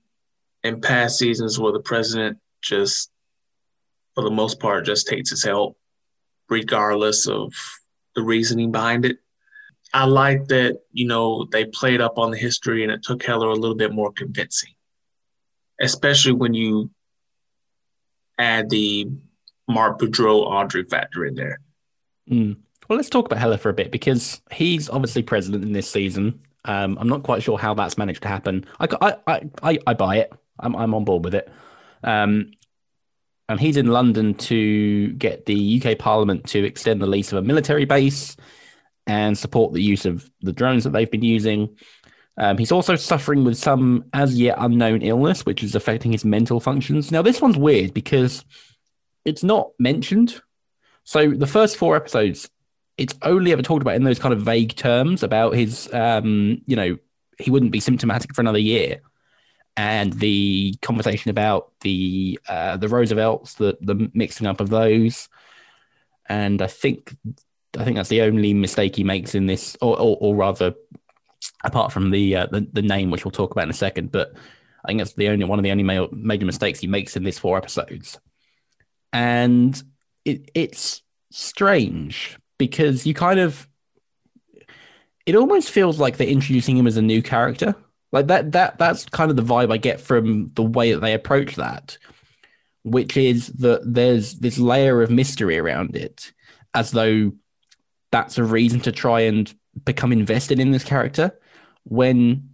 [0.64, 3.12] in past seasons where the president just,
[4.16, 5.78] for the most part, just takes his help,
[6.50, 7.54] regardless of
[8.16, 9.18] the reasoning behind it.
[9.94, 13.50] I like that, you know, they played up on the history and it took Heller
[13.50, 14.74] a little bit more convincing,
[15.80, 16.90] especially when you
[18.38, 19.10] add the
[19.68, 21.60] Mark Boudreau Audrey factor in there.
[22.30, 22.58] Mm.
[22.88, 26.42] Well, let's talk about Heller for a bit because he's obviously president in this season.
[26.66, 28.66] Um, I'm not quite sure how that's managed to happen.
[28.80, 30.34] I, I, I, I buy it.
[30.60, 31.52] I'm, I'm on board with it.
[32.04, 32.52] Um,
[33.48, 37.42] and he's in London to get the UK Parliament to extend the lease of a
[37.42, 38.36] military base
[39.08, 41.78] and support the use of the drones that they've been using.
[42.38, 46.60] Um, he's also suffering with some as yet unknown illness, which is affecting his mental
[46.60, 47.12] functions.
[47.12, 48.44] Now, this one's weird because
[49.24, 50.42] it's not mentioned.
[51.04, 52.50] So, the first four episodes,
[52.98, 56.76] it's only ever talked about in those kind of vague terms about his, um, you
[56.76, 56.98] know,
[57.38, 59.02] he wouldn't be symptomatic for another year.
[59.78, 65.28] And the conversation about the uh, the Roosevelts, the the mixing up of those,
[66.28, 67.14] and I think
[67.78, 70.76] I think that's the only mistake he makes in this, or or, or rather,
[71.66, 74.14] apart from the, uh, the the name, which we'll talk about in a second.
[74.14, 74.34] But
[74.86, 77.38] I think that's the only one of the only major mistakes he makes in this
[77.38, 78.18] four episodes,
[79.12, 79.84] and
[80.24, 83.68] it it's strange because you kind of
[85.26, 87.76] it almost feels like they're introducing him as a new character
[88.16, 91.14] like that that that's kind of the vibe I get from the way that they
[91.14, 91.98] approach that,
[92.84, 96.32] which is that there's this layer of mystery around it,
[96.74, 97.34] as though
[98.12, 99.54] that's a reason to try and
[99.84, 101.38] become invested in this character.
[101.84, 102.52] When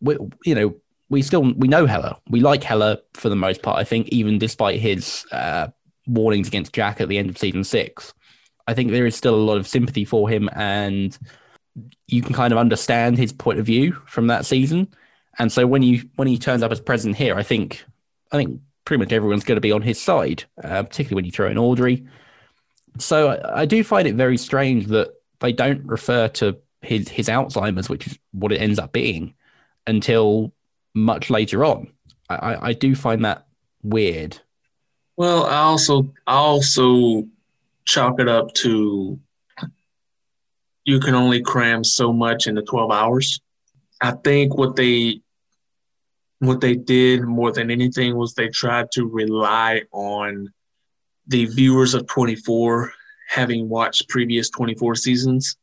[0.00, 0.76] we, you know,
[1.08, 2.14] we still we know Heller.
[2.30, 3.80] We like Heller for the most part.
[3.80, 5.68] I think even despite his uh,
[6.06, 8.14] warnings against Jack at the end of season six,
[8.66, 11.16] I think there is still a lot of sympathy for him and
[12.06, 14.88] you can kind of understand his point of view from that season.
[15.38, 17.84] And so when you when he turns up as president here, I think
[18.32, 21.32] I think pretty much everyone's going to be on his side, uh, particularly when you
[21.32, 22.06] throw in Audrey.
[22.98, 27.28] So I, I, do find it very strange that they don't refer to his his
[27.28, 29.34] Alzheimer's, which is what it ends up being,
[29.86, 30.52] until
[30.94, 31.92] much later on.
[32.28, 33.46] I, I do find that
[33.82, 34.38] weird.
[35.16, 37.26] Well, I also I also
[37.84, 39.18] chalk it up to
[40.84, 43.40] you can only cram so much into 12 hours.
[44.00, 45.20] I think what they
[46.40, 50.52] what they did more than anything was they tried to rely on
[51.26, 52.92] the viewers of 24
[53.28, 55.56] having watched previous 24 seasons.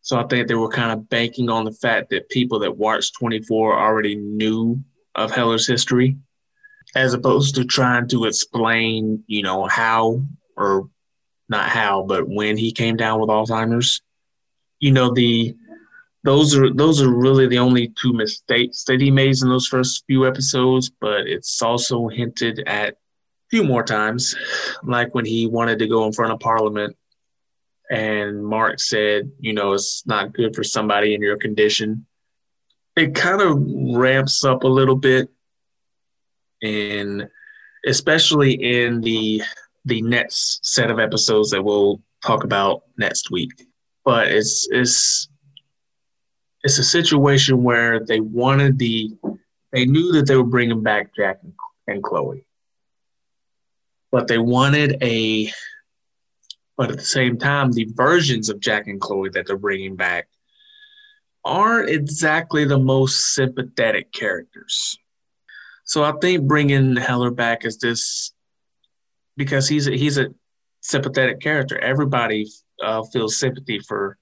[0.00, 3.14] So I think they were kind of banking on the fact that people that watched
[3.18, 4.82] 24 already knew
[5.14, 6.16] of Heller's history,
[6.96, 10.22] as opposed to trying to explain, you know, how
[10.56, 10.88] or
[11.48, 14.00] not how, but when he came down with Alzheimer's.
[14.80, 15.54] You know, the
[16.24, 20.04] those are those are really the only two mistakes that he made in those first
[20.06, 22.96] few episodes, but it's also hinted at a
[23.50, 24.34] few more times,
[24.82, 26.96] like when he wanted to go in front of Parliament
[27.92, 32.06] and Mark said, you know, it's not good for somebody in your condition.
[32.96, 33.62] It kind of
[33.94, 35.28] ramps up a little bit,
[36.62, 37.28] and
[37.86, 39.42] especially in the
[39.84, 43.50] the next set of episodes that we'll talk about next week.
[44.04, 45.28] But it's it's
[46.62, 49.10] it's a situation where they wanted the
[49.72, 51.52] they knew that they were bringing back Jack and,
[51.86, 52.44] and Chloe,
[54.10, 55.52] but they wanted a
[56.76, 60.28] but at the same time the versions of Jack and Chloe that they're bringing back
[61.44, 64.96] aren't exactly the most sympathetic characters.
[65.84, 68.31] So I think bringing Heller back as this
[69.36, 70.28] because he's a, he's a
[70.80, 71.78] sympathetic character.
[71.78, 72.50] Everybody
[72.82, 74.18] uh, feels sympathy for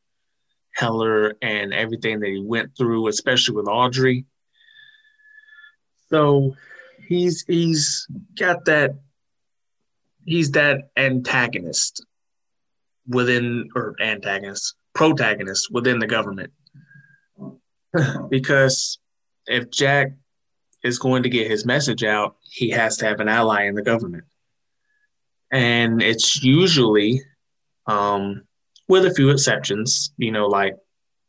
[0.74, 4.24] Heller and everything that he went through, especially with Audrey.
[6.08, 6.54] So
[7.08, 8.06] he's he's
[8.38, 8.92] got that
[10.24, 12.04] he's that antagonist
[13.08, 16.52] within or antagonist protagonist within the government
[18.28, 18.98] because
[19.46, 20.12] if Jack
[20.82, 23.82] is going to get his message out, he has to have an ally in the
[23.82, 24.24] government
[25.50, 27.20] and it's usually,
[27.86, 28.42] um,
[28.88, 30.76] with a few exceptions, you know, like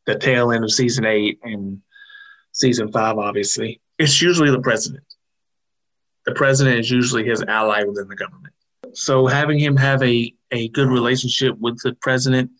[0.05, 1.81] the tail end of season eight and
[2.51, 5.03] season five, obviously, it's usually the president.
[6.25, 8.53] The president is usually his ally within the government.
[8.93, 12.51] So having him have a, a good relationship with the president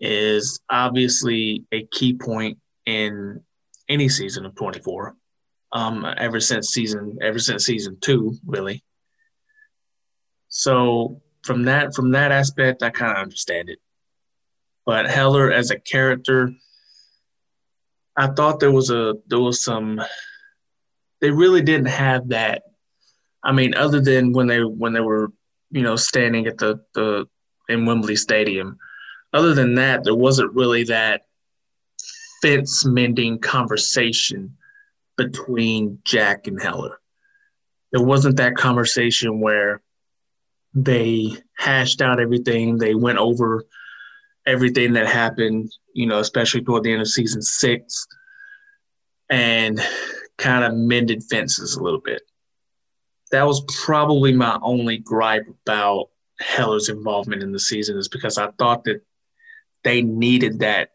[0.00, 3.40] is obviously a key point in
[3.88, 5.14] any season of 24.
[5.74, 8.84] Um, ever since season ever since season two, really.
[10.52, 13.78] So from that from that aspect, I kind of understand it.
[14.84, 16.52] But Heller as a character,
[18.16, 20.00] I thought there was a there was some.
[21.20, 22.64] They really didn't have that.
[23.42, 25.32] I mean, other than when they when they were
[25.70, 27.26] you know standing at the the
[27.68, 28.78] in Wembley Stadium,
[29.32, 31.22] other than that, there wasn't really that
[32.42, 34.58] fence mending conversation
[35.16, 37.00] between Jack and Heller.
[37.90, 39.80] There wasn't that conversation where
[40.74, 43.64] they hashed out everything, they went over
[44.46, 48.06] everything that happened, you know, especially toward the end of season six,
[49.30, 49.80] and
[50.38, 52.22] kind of mended fences a little bit.
[53.30, 56.08] That was probably my only gripe about
[56.40, 59.02] Heller's involvement in the season, is because I thought that
[59.84, 60.90] they needed that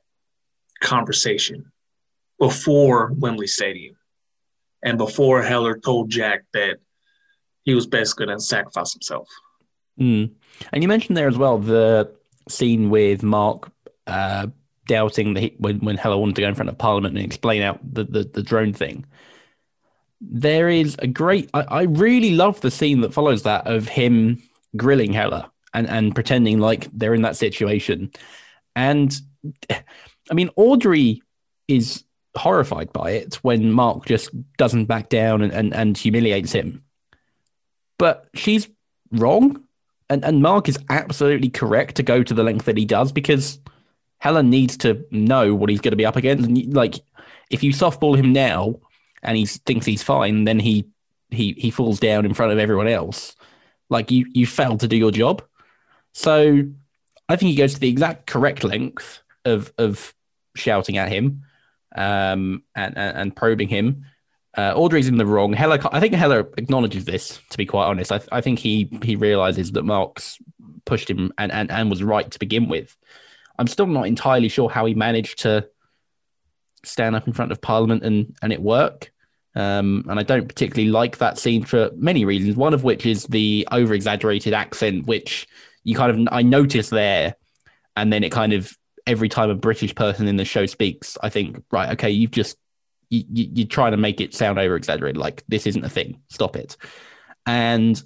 [0.82, 1.72] conversation
[2.40, 3.96] before Wembley Stadium
[4.84, 6.78] and before Heller told Jack that
[7.64, 9.28] he was basically going to sacrifice himself.
[10.00, 10.32] Mm.
[10.72, 12.12] And you mentioned there as well the
[12.50, 13.72] scene with Mark
[14.06, 14.48] uh,
[14.88, 18.04] doubting when when Heller wanted to go in front of Parliament and explain out the,
[18.04, 19.06] the, the drone thing.
[20.22, 21.50] There is a great.
[21.54, 24.42] I, I really love the scene that follows that of him
[24.76, 28.12] grilling Heller and and pretending like they're in that situation.
[28.76, 29.16] And
[29.70, 31.22] I mean, Audrey
[31.68, 32.04] is
[32.36, 36.84] horrified by it when Mark just doesn't back down and, and, and humiliates him.
[37.98, 38.68] But she's
[39.12, 39.64] wrong
[40.10, 43.60] and and Mark is absolutely correct to go to the length that he does because
[44.20, 46.48] Heller needs to know what he's going to be up against.
[46.48, 46.96] And like,
[47.50, 48.80] if you softball him now
[49.22, 50.88] and he thinks he's fine, then he
[51.30, 53.36] he he falls down in front of everyone else.
[53.90, 55.44] Like you you failed to do your job.
[56.14, 56.64] So
[57.30, 60.14] I think he goes to the exact correct length of of
[60.56, 61.44] shouting at him
[61.96, 64.06] um, and, and, and probing him.
[64.58, 65.54] Uh, Audrey's in the wrong.
[65.54, 67.40] Heller, I think Heller acknowledges this.
[67.52, 70.40] To be quite honest, I, I think he he realizes that Marks
[70.86, 72.98] pushed him and, and and was right to begin with.
[73.60, 75.68] I'm still not entirely sure how he managed to
[76.84, 79.12] stand up in front of Parliament and and it work.
[79.56, 82.56] Um, and I don't particularly like that scene for many reasons.
[82.56, 85.48] One of which is the over exaggerated accent, which
[85.84, 87.36] you kind of I notice there,
[87.96, 91.30] and then it kind of every time a British person in the show speaks, I
[91.30, 92.58] think right, okay, you've just
[93.10, 95.18] you, you, you're trying to make it sound over exaggerated.
[95.18, 96.22] Like this isn't a thing.
[96.30, 96.78] Stop it.
[97.46, 98.02] And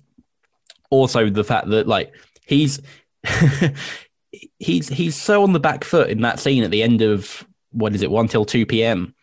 [0.90, 2.14] also the fact that like
[2.46, 2.82] he's
[4.60, 7.96] he's he's so on the back foot in that scene at the end of what
[7.96, 9.16] is it one till two p.m.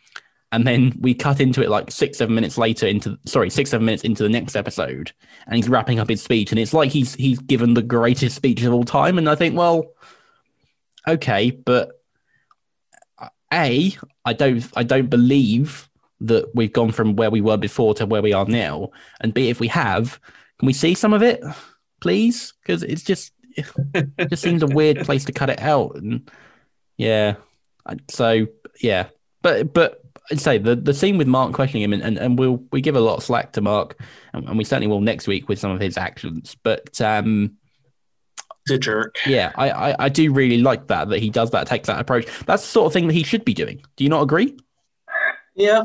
[0.51, 3.85] And then we cut into it like six, seven minutes later into sorry, six, seven
[3.85, 5.11] minutes into the next episode,
[5.45, 8.63] and he's wrapping up his speech, and it's like he's he's given the greatest speech
[8.63, 9.19] of all time.
[9.19, 9.85] And I think, well,
[11.07, 11.98] okay, but
[13.53, 13.95] a,
[14.25, 15.89] I don't I don't believe
[16.21, 18.89] that we've gone from where we were before to where we are now.
[19.21, 20.19] And B, if we have,
[20.59, 21.41] can we see some of it,
[22.01, 22.53] please?
[22.61, 25.95] Because it's just it just seems a weird place to cut it out.
[25.95, 26.29] And
[26.97, 27.35] yeah,
[28.09, 28.47] so
[28.81, 29.07] yeah,
[29.41, 32.63] but but I'd say the, the scene with Mark questioning him, and, and, and we'll
[32.71, 33.99] we give a lot of slack to Mark,
[34.33, 36.55] and, and we certainly will next week with some of his actions.
[36.61, 37.57] But um,
[38.69, 39.17] a jerk.
[39.25, 42.25] Yeah, I, I, I do really like that that he does that, takes that approach.
[42.45, 43.81] That's the sort of thing that he should be doing.
[43.95, 44.57] Do you not agree?
[45.55, 45.83] Yeah.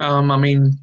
[0.00, 0.78] Um, I mean,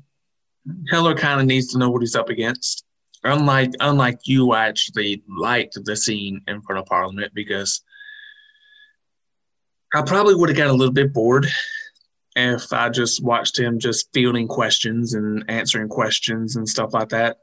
[0.89, 2.85] Heller kind of needs to know what he's up against.
[3.23, 7.81] Unlike unlike you, I actually liked the scene in front of Parliament because
[9.93, 11.47] I probably would have got a little bit bored
[12.35, 17.37] if I just watched him just fielding questions and answering questions and stuff like that.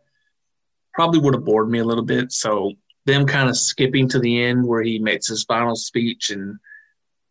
[0.95, 2.33] Probably would have bored me a little bit.
[2.33, 2.73] So
[3.07, 6.59] them kind of skipping to the end where he makes his final speech and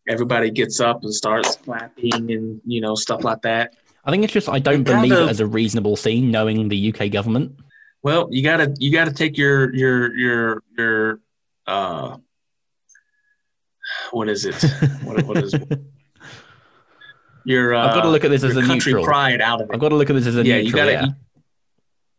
[0.08, 3.74] everybody gets up and starts clapping and you know stuff like that.
[4.04, 7.10] I think it's just I don't believe it as a reasonable scene, knowing the UK
[7.10, 7.58] government.
[8.02, 11.20] Well, you gotta you gotta take your your your your
[11.66, 12.16] uh
[14.10, 14.54] what is it?
[15.02, 15.54] what, what is
[17.44, 19.06] your uh, I've got to look at this as a country neutral.
[19.06, 19.74] pride out of it.
[19.74, 20.66] I've got to look at this as a yeah, neutral.
[20.66, 21.25] you gotta yeah.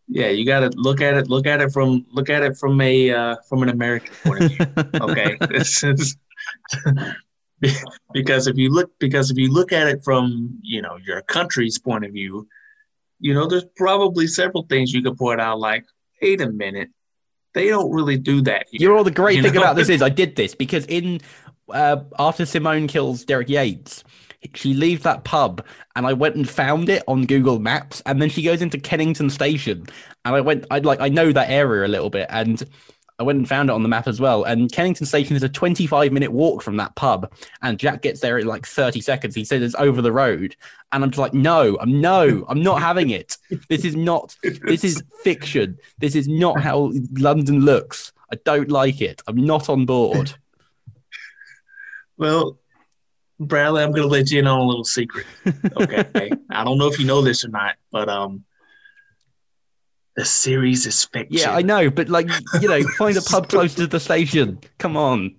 [0.08, 1.30] Yeah, you got to look at it.
[1.30, 4.52] Look at it from look at it from a uh, from an American point of
[4.52, 4.66] view.
[5.02, 6.18] Okay, this is
[8.14, 11.78] because if you look because if you look at it from you know your country's
[11.78, 12.48] point of view,
[13.20, 15.60] you know there's probably several things you could point out.
[15.60, 15.86] Like,
[16.22, 16.90] wait a minute,
[17.54, 18.68] they don't really do that.
[18.72, 19.62] Here, You know, the great you thing know?
[19.62, 21.20] about this is I did this because in
[21.70, 24.04] uh, after Simone kills Derek Yates,
[24.56, 28.30] she leaves that pub, and I went and found it on Google Maps, and then
[28.30, 29.86] she goes into Kennington Station,
[30.26, 32.64] and I went, I'd like, I know that area a little bit, and
[33.20, 34.44] I went and found it on the map as well.
[34.44, 37.32] And Kennington Station is a 25 minute walk from that pub,
[37.62, 39.34] and Jack gets there in like 30 seconds.
[39.34, 40.56] He says it's over the road,
[40.92, 43.38] and I'm just like, no, I'm no, I'm not having it.
[43.70, 45.78] This is not, this is fiction.
[45.98, 48.14] This is not how London looks.
[48.32, 49.22] I don't like it.
[49.28, 50.34] I'm not on board.
[52.18, 52.60] Well,
[53.40, 55.26] Bradley, I'm going to let you in on a little secret.
[55.80, 58.44] Okay, I don't know if you know this or not, but um,
[60.16, 61.38] the series is fiction.
[61.38, 62.28] Yeah, I know, but like,
[62.60, 64.60] you know, find a pub close to the station.
[64.80, 65.36] Come on.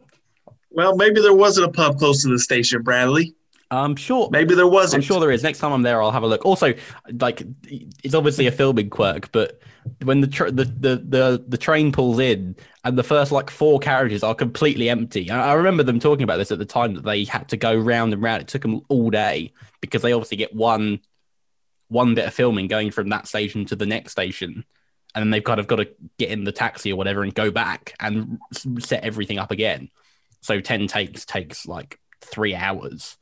[0.71, 3.35] Well, maybe there wasn't a pub close to the station, Bradley.
[3.71, 4.31] I'm sure.
[4.33, 5.03] Maybe there wasn't.
[5.03, 5.43] I'm sure there is.
[5.43, 6.45] Next time I'm there, I'll have a look.
[6.47, 6.73] Also,
[7.21, 9.61] like it's obviously a filming quirk, but
[10.03, 13.79] when the tra- the, the the the train pulls in and the first like four
[13.79, 15.31] carriages are completely empty.
[15.31, 17.77] I, I remember them talking about this at the time that they had to go
[17.77, 18.41] round and round.
[18.41, 19.53] It took them all day
[19.83, 21.01] because they obviously get one
[21.89, 24.65] one bit of filming going from that station to the next station,
[25.15, 25.89] and then they've kind of got to
[26.19, 28.39] get in the taxi or whatever and go back and
[28.79, 29.91] set everything up again.
[30.41, 33.19] So ten takes takes like three hours.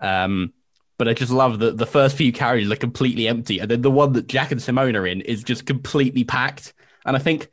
[0.00, 0.52] Um,
[0.98, 3.90] but I just love that the first few carriages are completely empty, and then the
[3.90, 6.72] one that Jack and Simone are in is just completely packed.
[7.04, 7.50] And I think,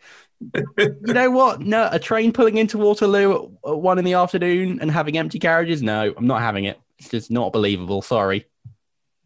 [0.77, 1.61] you know what?
[1.61, 5.83] No, a train pulling into Waterloo at one in the afternoon and having empty carriages?
[5.83, 6.79] No, I'm not having it.
[6.99, 8.01] It's just not believable.
[8.01, 8.45] Sorry.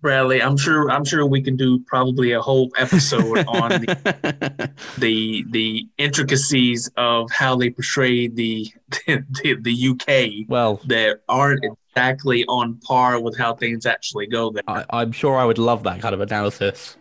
[0.01, 5.45] Bradley, I'm sure I'm sure we can do probably a whole episode on the, the
[5.49, 8.71] the intricacies of how they portray the
[9.07, 11.65] the, the UK well that aren't
[11.97, 14.63] exactly on par with how things actually go there.
[14.67, 16.95] I, am sure I would love that kind of analysis.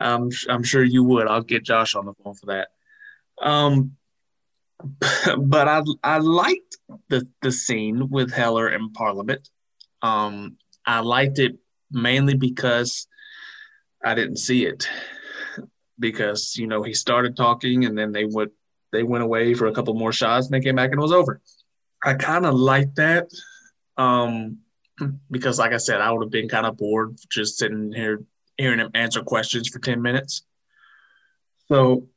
[0.00, 1.26] I'm I'm sure you would.
[1.26, 2.68] I'll get Josh on the phone for that.
[3.40, 3.96] Um,
[5.38, 6.76] but I I liked
[7.08, 9.48] the the scene with Heller in Parliament.
[10.02, 11.56] Um, I liked it
[11.90, 13.08] mainly because
[14.04, 14.88] I didn't see it
[15.98, 18.52] because you know he started talking and then they went
[18.92, 21.12] they went away for a couple more shots and they came back and it was
[21.12, 21.40] over.
[22.04, 23.28] I kind of liked that
[23.98, 24.58] um,
[25.30, 28.22] because like I said, I would have been kind of bored just sitting here
[28.56, 30.42] hearing him answer questions for ten minutes.
[31.68, 32.08] So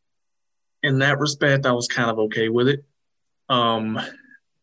[0.82, 2.86] in that respect, I was kind of okay with it.
[3.50, 4.00] Um,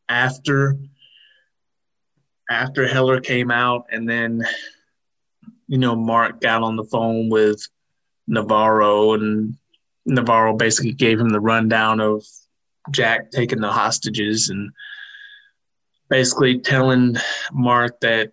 [0.08, 0.78] after
[2.50, 4.42] after Heller came out and then
[5.68, 7.62] you know, Mark got on the phone with
[8.26, 9.56] Navarro, and
[10.06, 12.24] Navarro basically gave him the rundown of
[12.90, 14.70] Jack taking the hostages and
[16.08, 17.16] basically telling
[17.52, 18.32] Mark that,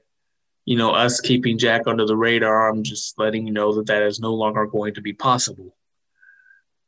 [0.66, 4.04] you know, us keeping Jack under the radar, I'm just letting you know that that
[4.04, 5.76] is no longer going to be possible.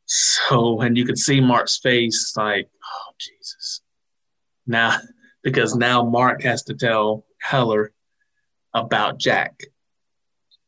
[0.06, 3.82] So, and you could see Mark's face like, oh, Jesus.
[4.66, 4.98] Now,
[5.42, 7.92] because now Mark has to tell Heller
[8.74, 9.60] about Jack.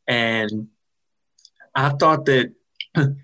[0.07, 0.67] And
[1.75, 2.53] I thought that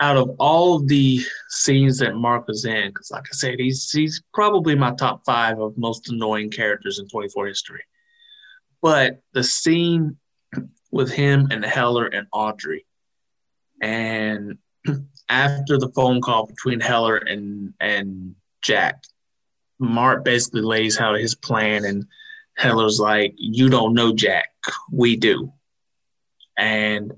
[0.00, 4.22] out of all the scenes that Mark was in, because like I said, he's he's
[4.32, 7.82] probably my top five of most annoying characters in 24 history.
[8.80, 10.16] But the scene
[10.92, 12.86] with him and Heller and Audrey,
[13.82, 14.58] and
[15.28, 19.02] after the phone call between Heller and and Jack,
[19.80, 22.06] Mark basically lays out his plan, and
[22.56, 24.50] Heller's like, "You don't know Jack,
[24.92, 25.52] we do."
[26.56, 27.12] And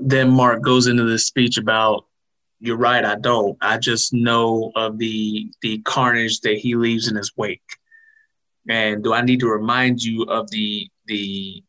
[0.00, 2.06] then Mark goes into this speech about,
[2.60, 3.58] you're right, I don't.
[3.60, 7.60] I just know of the the carnage that he leaves in his wake.
[8.68, 11.62] And do I need to remind you of the the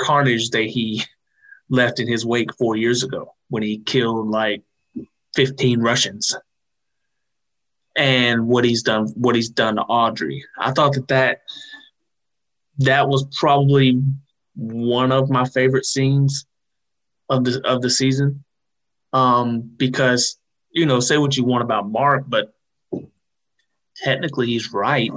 [0.00, 1.04] carnage that he
[1.68, 4.62] left in his wake four years ago when he killed like
[5.36, 6.36] 15 Russians?
[7.96, 10.44] And what he's done, what he's done to Audrey.
[10.58, 11.42] I thought that that
[12.78, 14.02] that was probably
[14.56, 16.46] one of my favorite scenes
[17.28, 18.44] of the of the season.
[19.12, 20.38] Um, because
[20.70, 22.52] you know, say what you want about Mark, but
[23.96, 25.12] technically he's right.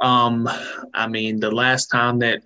[0.00, 0.48] Um,
[0.94, 2.42] I mean, the last time that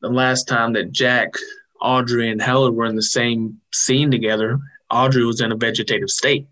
[0.00, 1.34] the last time that Jack,
[1.80, 4.58] Audrey, and Heller were in the same scene together,
[4.90, 6.46] Audrey was in a vegetative state.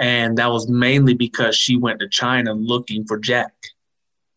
[0.00, 3.52] And that was mainly because she went to China looking for Jack.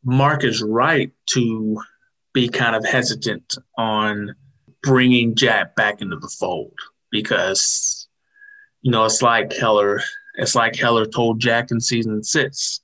[0.04, 1.82] Mark is right to
[2.38, 4.36] be kind of hesitant on
[4.84, 6.78] bringing Jack back into the fold
[7.10, 8.08] because,
[8.84, 10.02] you know, it's like Heller.
[10.36, 12.82] It's like Heller told Jack in season six.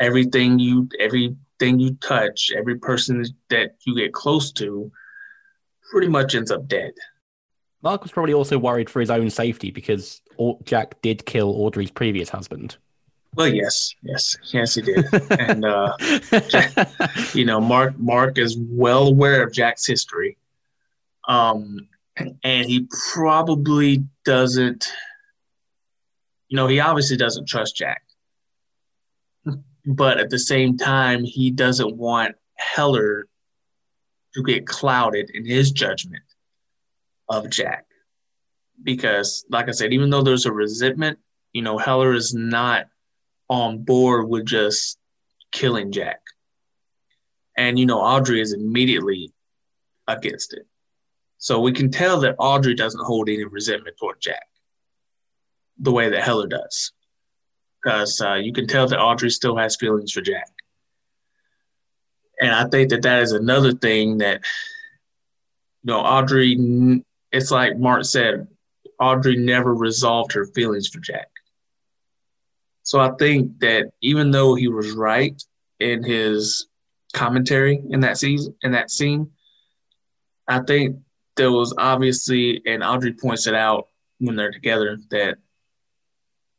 [0.00, 4.90] Everything you, everything you touch, every person that you get close to,
[5.92, 6.92] pretty much ends up dead.
[7.82, 10.22] Mark was probably also worried for his own safety because
[10.64, 12.78] Jack did kill Audrey's previous husband.
[13.36, 15.96] Well, yes, yes, yes, he did, and uh,
[17.32, 20.36] you know, Mark Mark is well aware of Jack's history,
[21.28, 24.88] um, and he probably doesn't.
[26.48, 28.02] You know, he obviously doesn't trust Jack,
[29.86, 33.28] but at the same time, he doesn't want Heller
[34.34, 36.24] to get clouded in his judgment
[37.28, 37.86] of Jack,
[38.82, 41.20] because, like I said, even though there's a resentment,
[41.52, 42.86] you know, Heller is not
[43.50, 44.98] on board with just
[45.52, 46.20] killing Jack.
[47.58, 49.32] And, you know, Audrey is immediately
[50.08, 50.66] against it.
[51.38, 54.46] So we can tell that Audrey doesn't hold any resentment toward Jack.
[55.78, 56.92] the way that Heller does,
[57.82, 60.50] because uh, you can tell that Audrey still has feelings for Jack,
[62.40, 64.42] and I think that that is another thing that
[65.82, 67.02] you know Audrey.
[67.32, 68.48] It's like Mark said,
[68.98, 71.29] Audrey never resolved her feelings for Jack.
[72.90, 75.40] So I think that even though he was right
[75.78, 76.66] in his
[77.12, 79.30] commentary in that season in that scene,
[80.48, 80.96] I think
[81.36, 83.86] there was obviously, and Audrey points it out
[84.18, 85.36] when they're together, that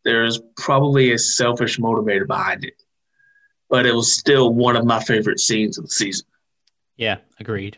[0.06, 2.82] there's probably a selfish motivator behind it.
[3.70, 6.28] But it was still one of my favorite scenes of the season.
[6.96, 7.78] Yeah, agreed.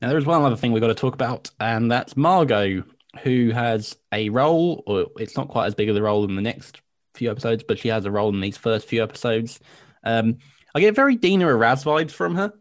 [0.00, 2.84] Now, there's one other thing we've got to talk about, and that's Margot,
[3.22, 6.40] who has a role, or it's not quite as big of a role in the
[6.40, 6.80] next
[7.14, 9.60] few episodes, but she has a role in these first few episodes.
[10.04, 10.38] Um,
[10.74, 12.52] I get very Dina Araz vibes from her.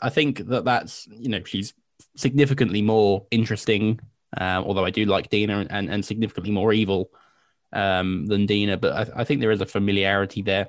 [0.00, 1.74] I think that that's, you know, she's
[2.16, 4.00] significantly more interesting,
[4.36, 7.10] uh, although I do like Dina and, and significantly more evil
[7.72, 10.68] um, than Dina, but I, I, think there is a familiarity there.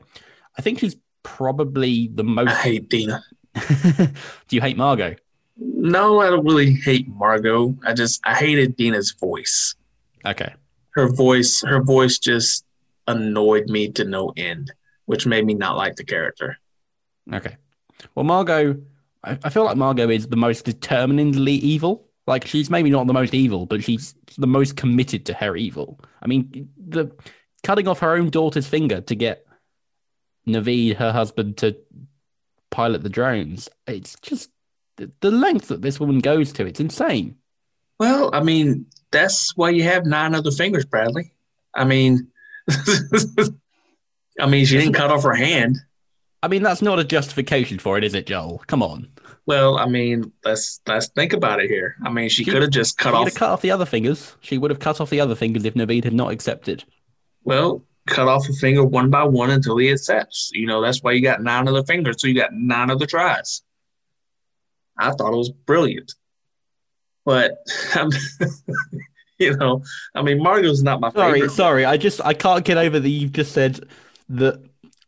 [0.58, 2.50] I think she's probably the most.
[2.50, 3.24] I hate Dina.
[3.56, 5.16] do you hate Margot?
[5.58, 7.76] No, I don't really hate Margot.
[7.86, 9.76] I just I hated Dina's voice.
[10.26, 10.54] Okay.
[10.92, 12.66] Her voice, her voice just
[13.08, 14.74] annoyed me to no end,
[15.06, 16.58] which made me not like the character.
[17.34, 17.58] Okay.
[18.14, 18.82] Well, Margot,
[19.24, 22.08] I, I feel like Margot is the most determinedly evil.
[22.28, 26.00] Like she's maybe not the most evil, but she's the most committed to her evil.
[26.22, 27.12] I mean, the
[27.64, 29.46] cutting off her own daughter's finger to get
[30.48, 31.76] Naveed, her husband, to
[32.72, 33.70] pilot the drones.
[33.88, 34.50] It's just
[34.98, 36.66] the, the length that this woman goes to.
[36.66, 37.36] It's insane.
[38.00, 41.34] Well, I mean, that's why you have nine other fingers, Bradley.
[41.74, 42.28] I mean,
[44.40, 45.78] I mean, she didn't cut off her hand.
[46.44, 48.62] I mean, that's not a justification for it, is it, Joel?
[48.68, 49.10] Come on.
[49.48, 51.96] Well, I mean, let's let's think about it here.
[52.04, 53.34] I mean, she, she could have just cut off.
[53.36, 54.36] cut off the other fingers.
[54.42, 56.84] She would have cut off the other fingers if Naveed had not accepted.
[57.44, 60.50] Well, cut off a finger one by one until he accepts.
[60.54, 62.16] You know, that's why you got nine other fingers.
[62.20, 63.62] So you got nine other tries.
[64.98, 66.14] I thought it was brilliant,
[67.26, 67.58] but
[69.40, 69.84] you know,
[70.14, 71.52] I mean, Margot's not my sorry, favorite.
[71.52, 73.88] Sorry, I just I can't get over that you've just said
[74.30, 74.64] that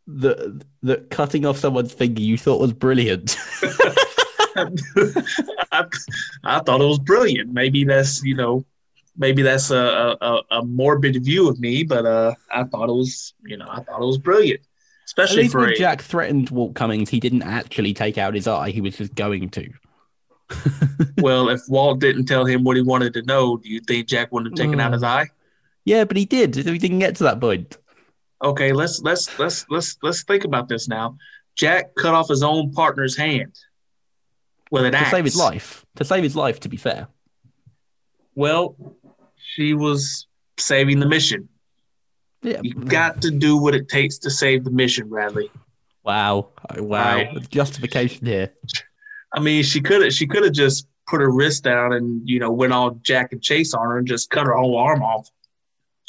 [0.08, 3.38] that that cutting off someone's finger you thought was brilliant.
[5.72, 5.86] I,
[6.44, 7.52] I, thought it was brilliant.
[7.54, 8.66] Maybe that's you know,
[9.16, 13.34] maybe that's a, a, a morbid view of me, but uh, I thought it was
[13.46, 14.62] you know I thought it was brilliant.
[15.06, 18.34] Especially At least for when a, Jack threatened Walt Cummings, he didn't actually take out
[18.34, 18.72] his eye.
[18.72, 19.70] He was just going to.
[21.18, 24.32] well, if Walt didn't tell him what he wanted to know, do you think Jack
[24.32, 25.08] wouldn't have taken out his mm.
[25.08, 25.28] eye?
[25.86, 26.56] Yeah, but he did.
[26.56, 27.78] He didn't get to that point.
[28.44, 31.18] Okay, let's let's let's let's let's think about this now.
[31.56, 33.56] Jack cut off his own partner's hand
[34.70, 35.12] with an to axe.
[35.12, 35.86] save his life.
[35.96, 37.08] To save his life, to be fair.
[38.36, 38.76] Well,
[39.38, 40.28] she was
[40.60, 41.50] saving the mission.
[42.44, 42.62] Yeah.
[42.62, 45.50] You got to do what it takes to save the mission, Bradley.
[46.04, 46.50] Wow.
[46.78, 47.16] Wow.
[47.16, 47.50] Right.
[47.50, 48.54] Justification here.
[49.34, 52.40] I mean, she could have she could have just put her wrist down and, you
[52.40, 55.30] know, went all Jack and Chase on her and just cut her whole arm off.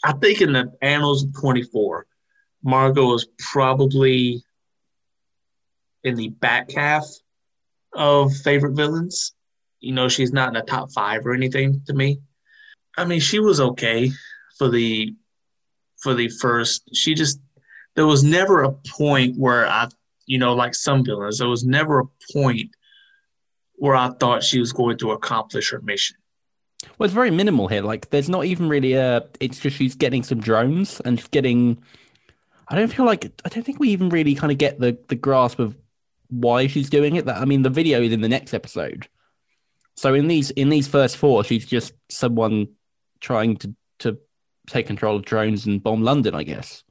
[0.05, 2.07] I think in the annals of 24,
[2.63, 4.43] Margot is probably
[6.05, 7.05] in the back half
[7.93, 9.35] of favorite villains.
[9.81, 12.21] You know, she's not in the top five or anything to me.
[12.97, 14.11] I mean, she was okay
[14.57, 15.15] for the
[16.03, 16.91] for the first.
[16.95, 17.41] She just
[17.95, 19.89] there was never a point where I,
[20.27, 22.71] you know, like some villains, there was never a point
[23.79, 26.17] where I thought she was going to accomplish her mission.
[26.99, 27.83] Well, it's very minimal here.
[27.83, 29.25] Like, there's not even really a.
[29.41, 31.83] It's just she's getting some drones and she's getting.
[32.69, 35.17] I don't feel like I don't think we even really kind of get the the
[35.17, 35.77] grasp of
[36.29, 37.25] why she's doing it.
[37.25, 39.09] That I mean, the video is in the next episode.
[39.97, 42.69] So in these in these first four, she's just someone
[43.21, 44.19] trying to to
[44.69, 46.85] take control of drones and bomb London, I guess.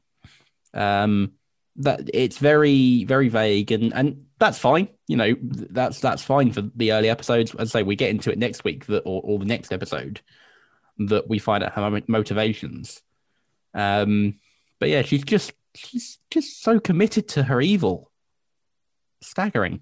[0.74, 1.34] Um,
[1.78, 4.88] that it's very very vague and and that's fine.
[5.08, 7.54] You know, that's that's fine for the early episodes.
[7.56, 10.22] As I say, we get into it next week that or, or the next episode
[11.00, 13.02] that we find out her motivations.
[13.74, 14.36] Um,
[14.80, 18.12] but yeah, she's just she's just so committed to her evil.
[19.22, 19.82] Staggering.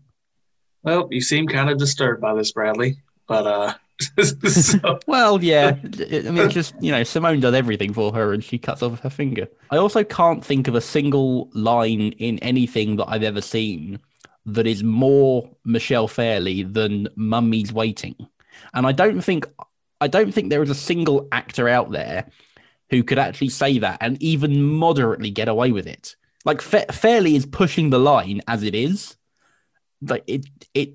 [0.83, 2.97] Well, you seem kind of disturbed by this, Bradley.
[3.27, 3.73] But uh
[4.23, 4.99] so.
[5.07, 5.77] well, yeah.
[5.83, 9.09] I mean, just you know, Simone does everything for her, and she cuts off her
[9.09, 9.47] finger.
[9.71, 13.99] I also can't think of a single line in anything that I've ever seen
[14.45, 18.15] that is more Michelle Fairley than Mummy's Waiting,
[18.73, 19.47] and I don't think
[20.01, 22.29] I don't think there is a single actor out there
[22.89, 26.15] who could actually say that and even moderately get away with it.
[26.43, 29.15] Like Fa- Fairley is pushing the line as it is.
[30.01, 30.93] Like it, it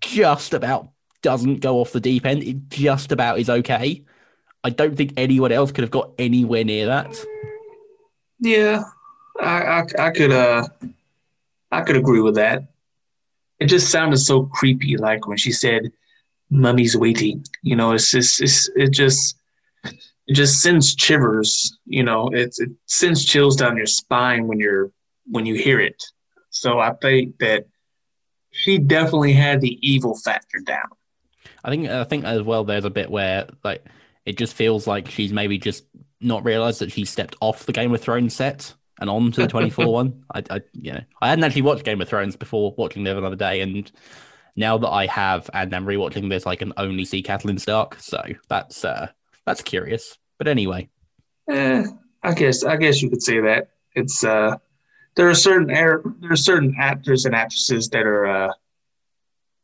[0.00, 0.90] just about
[1.22, 2.42] doesn't go off the deep end.
[2.42, 4.04] It just about is okay.
[4.64, 7.16] I don't think anyone else could have got anywhere near that.
[8.40, 8.82] Yeah,
[9.38, 10.66] I, I, I could uh
[11.70, 12.64] I could agree with that.
[13.60, 15.92] It just sounded so creepy, like when she said,
[16.50, 19.36] "Mummy's waiting." You know, it's just it's it just
[19.84, 21.78] it just sends shivers.
[21.86, 24.90] You know, it it sends chills down your spine when you're
[25.26, 26.02] when you hear it.
[26.50, 27.66] So I think that
[28.50, 30.88] she definitely had the evil factor down.
[31.62, 32.64] I think I think as well.
[32.64, 33.84] There's a bit where like
[34.24, 35.84] it just feels like she's maybe just
[36.20, 39.48] not realized that she stepped off the Game of Thrones set and on to the
[39.48, 40.24] 24 one.
[40.34, 43.36] I, I, you know, I hadn't actually watched Game of Thrones before watching the other
[43.36, 43.90] day, and
[44.56, 47.96] now that I have, and I'm rewatching this, I can only see Catelyn Stark.
[48.00, 49.08] So that's uh,
[49.46, 50.18] that's curious.
[50.38, 50.88] But anyway,
[51.50, 51.84] eh,
[52.22, 54.56] I guess I guess you could say that it's uh,
[55.16, 58.52] there are certain air, there are certain actors and actresses that are uh,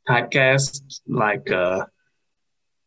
[0.08, 1.84] typecast like uh,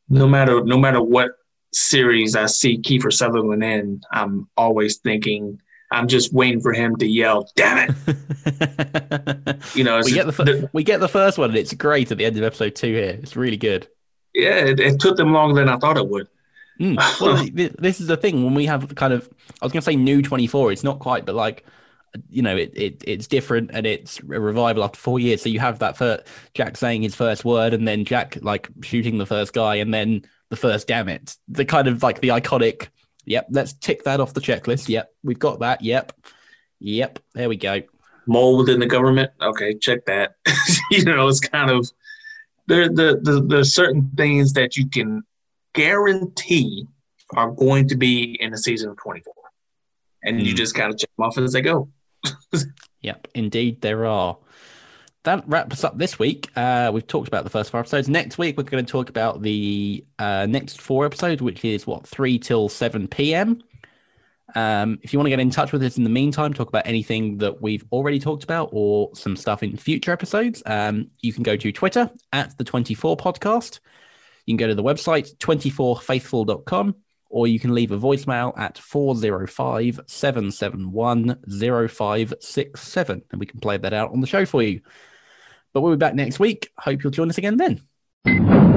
[0.09, 1.31] no matter no matter what
[1.71, 7.07] series I see Kiefer Sutherland in, I'm always thinking I'm just waiting for him to
[7.07, 11.57] yell, "Damn it!" you know, we get the, the, we get the first one, and
[11.57, 12.93] it's great at the end of episode two.
[12.93, 13.87] Here, it's really good.
[14.33, 16.27] Yeah, it, it took them longer than I thought it would.
[16.79, 16.97] Mm.
[17.21, 19.29] Well, this is the thing when we have kind of
[19.61, 20.71] I was going to say new 24.
[20.71, 21.65] It's not quite, but like
[22.29, 25.41] you know, it, it it's different and it's a revival after four years.
[25.41, 26.23] So you have that first
[26.53, 30.23] Jack saying his first word, and then Jack like shooting the first guy, and then
[30.49, 31.37] the first damn it.
[31.47, 32.87] The kind of like the iconic.
[33.29, 34.89] Yep, let's tick that off the checklist.
[34.89, 35.83] Yep, we've got that.
[35.83, 36.13] Yep,
[36.79, 37.19] yep.
[37.35, 37.83] There we go.
[38.25, 39.31] Mole within the government.
[39.39, 40.35] Okay, check that.
[40.91, 41.87] you know, it's kind of
[42.65, 42.89] there.
[42.89, 45.21] The, the there's certain things that you can
[45.73, 46.87] guarantee
[47.35, 49.31] are going to be in the season of 24,
[50.23, 50.45] and mm.
[50.45, 50.57] you hmm.
[50.57, 51.87] just kind of check them off as they go.
[53.01, 54.39] yep, indeed there are.
[55.29, 56.49] That wraps us up this week.
[56.55, 58.09] Uh, we've talked about the first four episodes.
[58.09, 62.07] Next week, we're going to talk about the uh, next four episodes, which is what,
[62.07, 63.61] 3 till 7 p.m.
[64.55, 66.87] Um, if you want to get in touch with us in the meantime, talk about
[66.87, 71.43] anything that we've already talked about or some stuff in future episodes, um, you can
[71.43, 73.81] go to Twitter at the 24 podcast.
[74.47, 76.95] You can go to the website, 24faithful.com
[77.29, 83.93] or you can leave a voicemail at 405 771 0567 and we can play that
[83.93, 84.81] out on the show for you.
[85.79, 86.73] But we'll be back next week.
[86.77, 88.68] Hope you'll join us again then.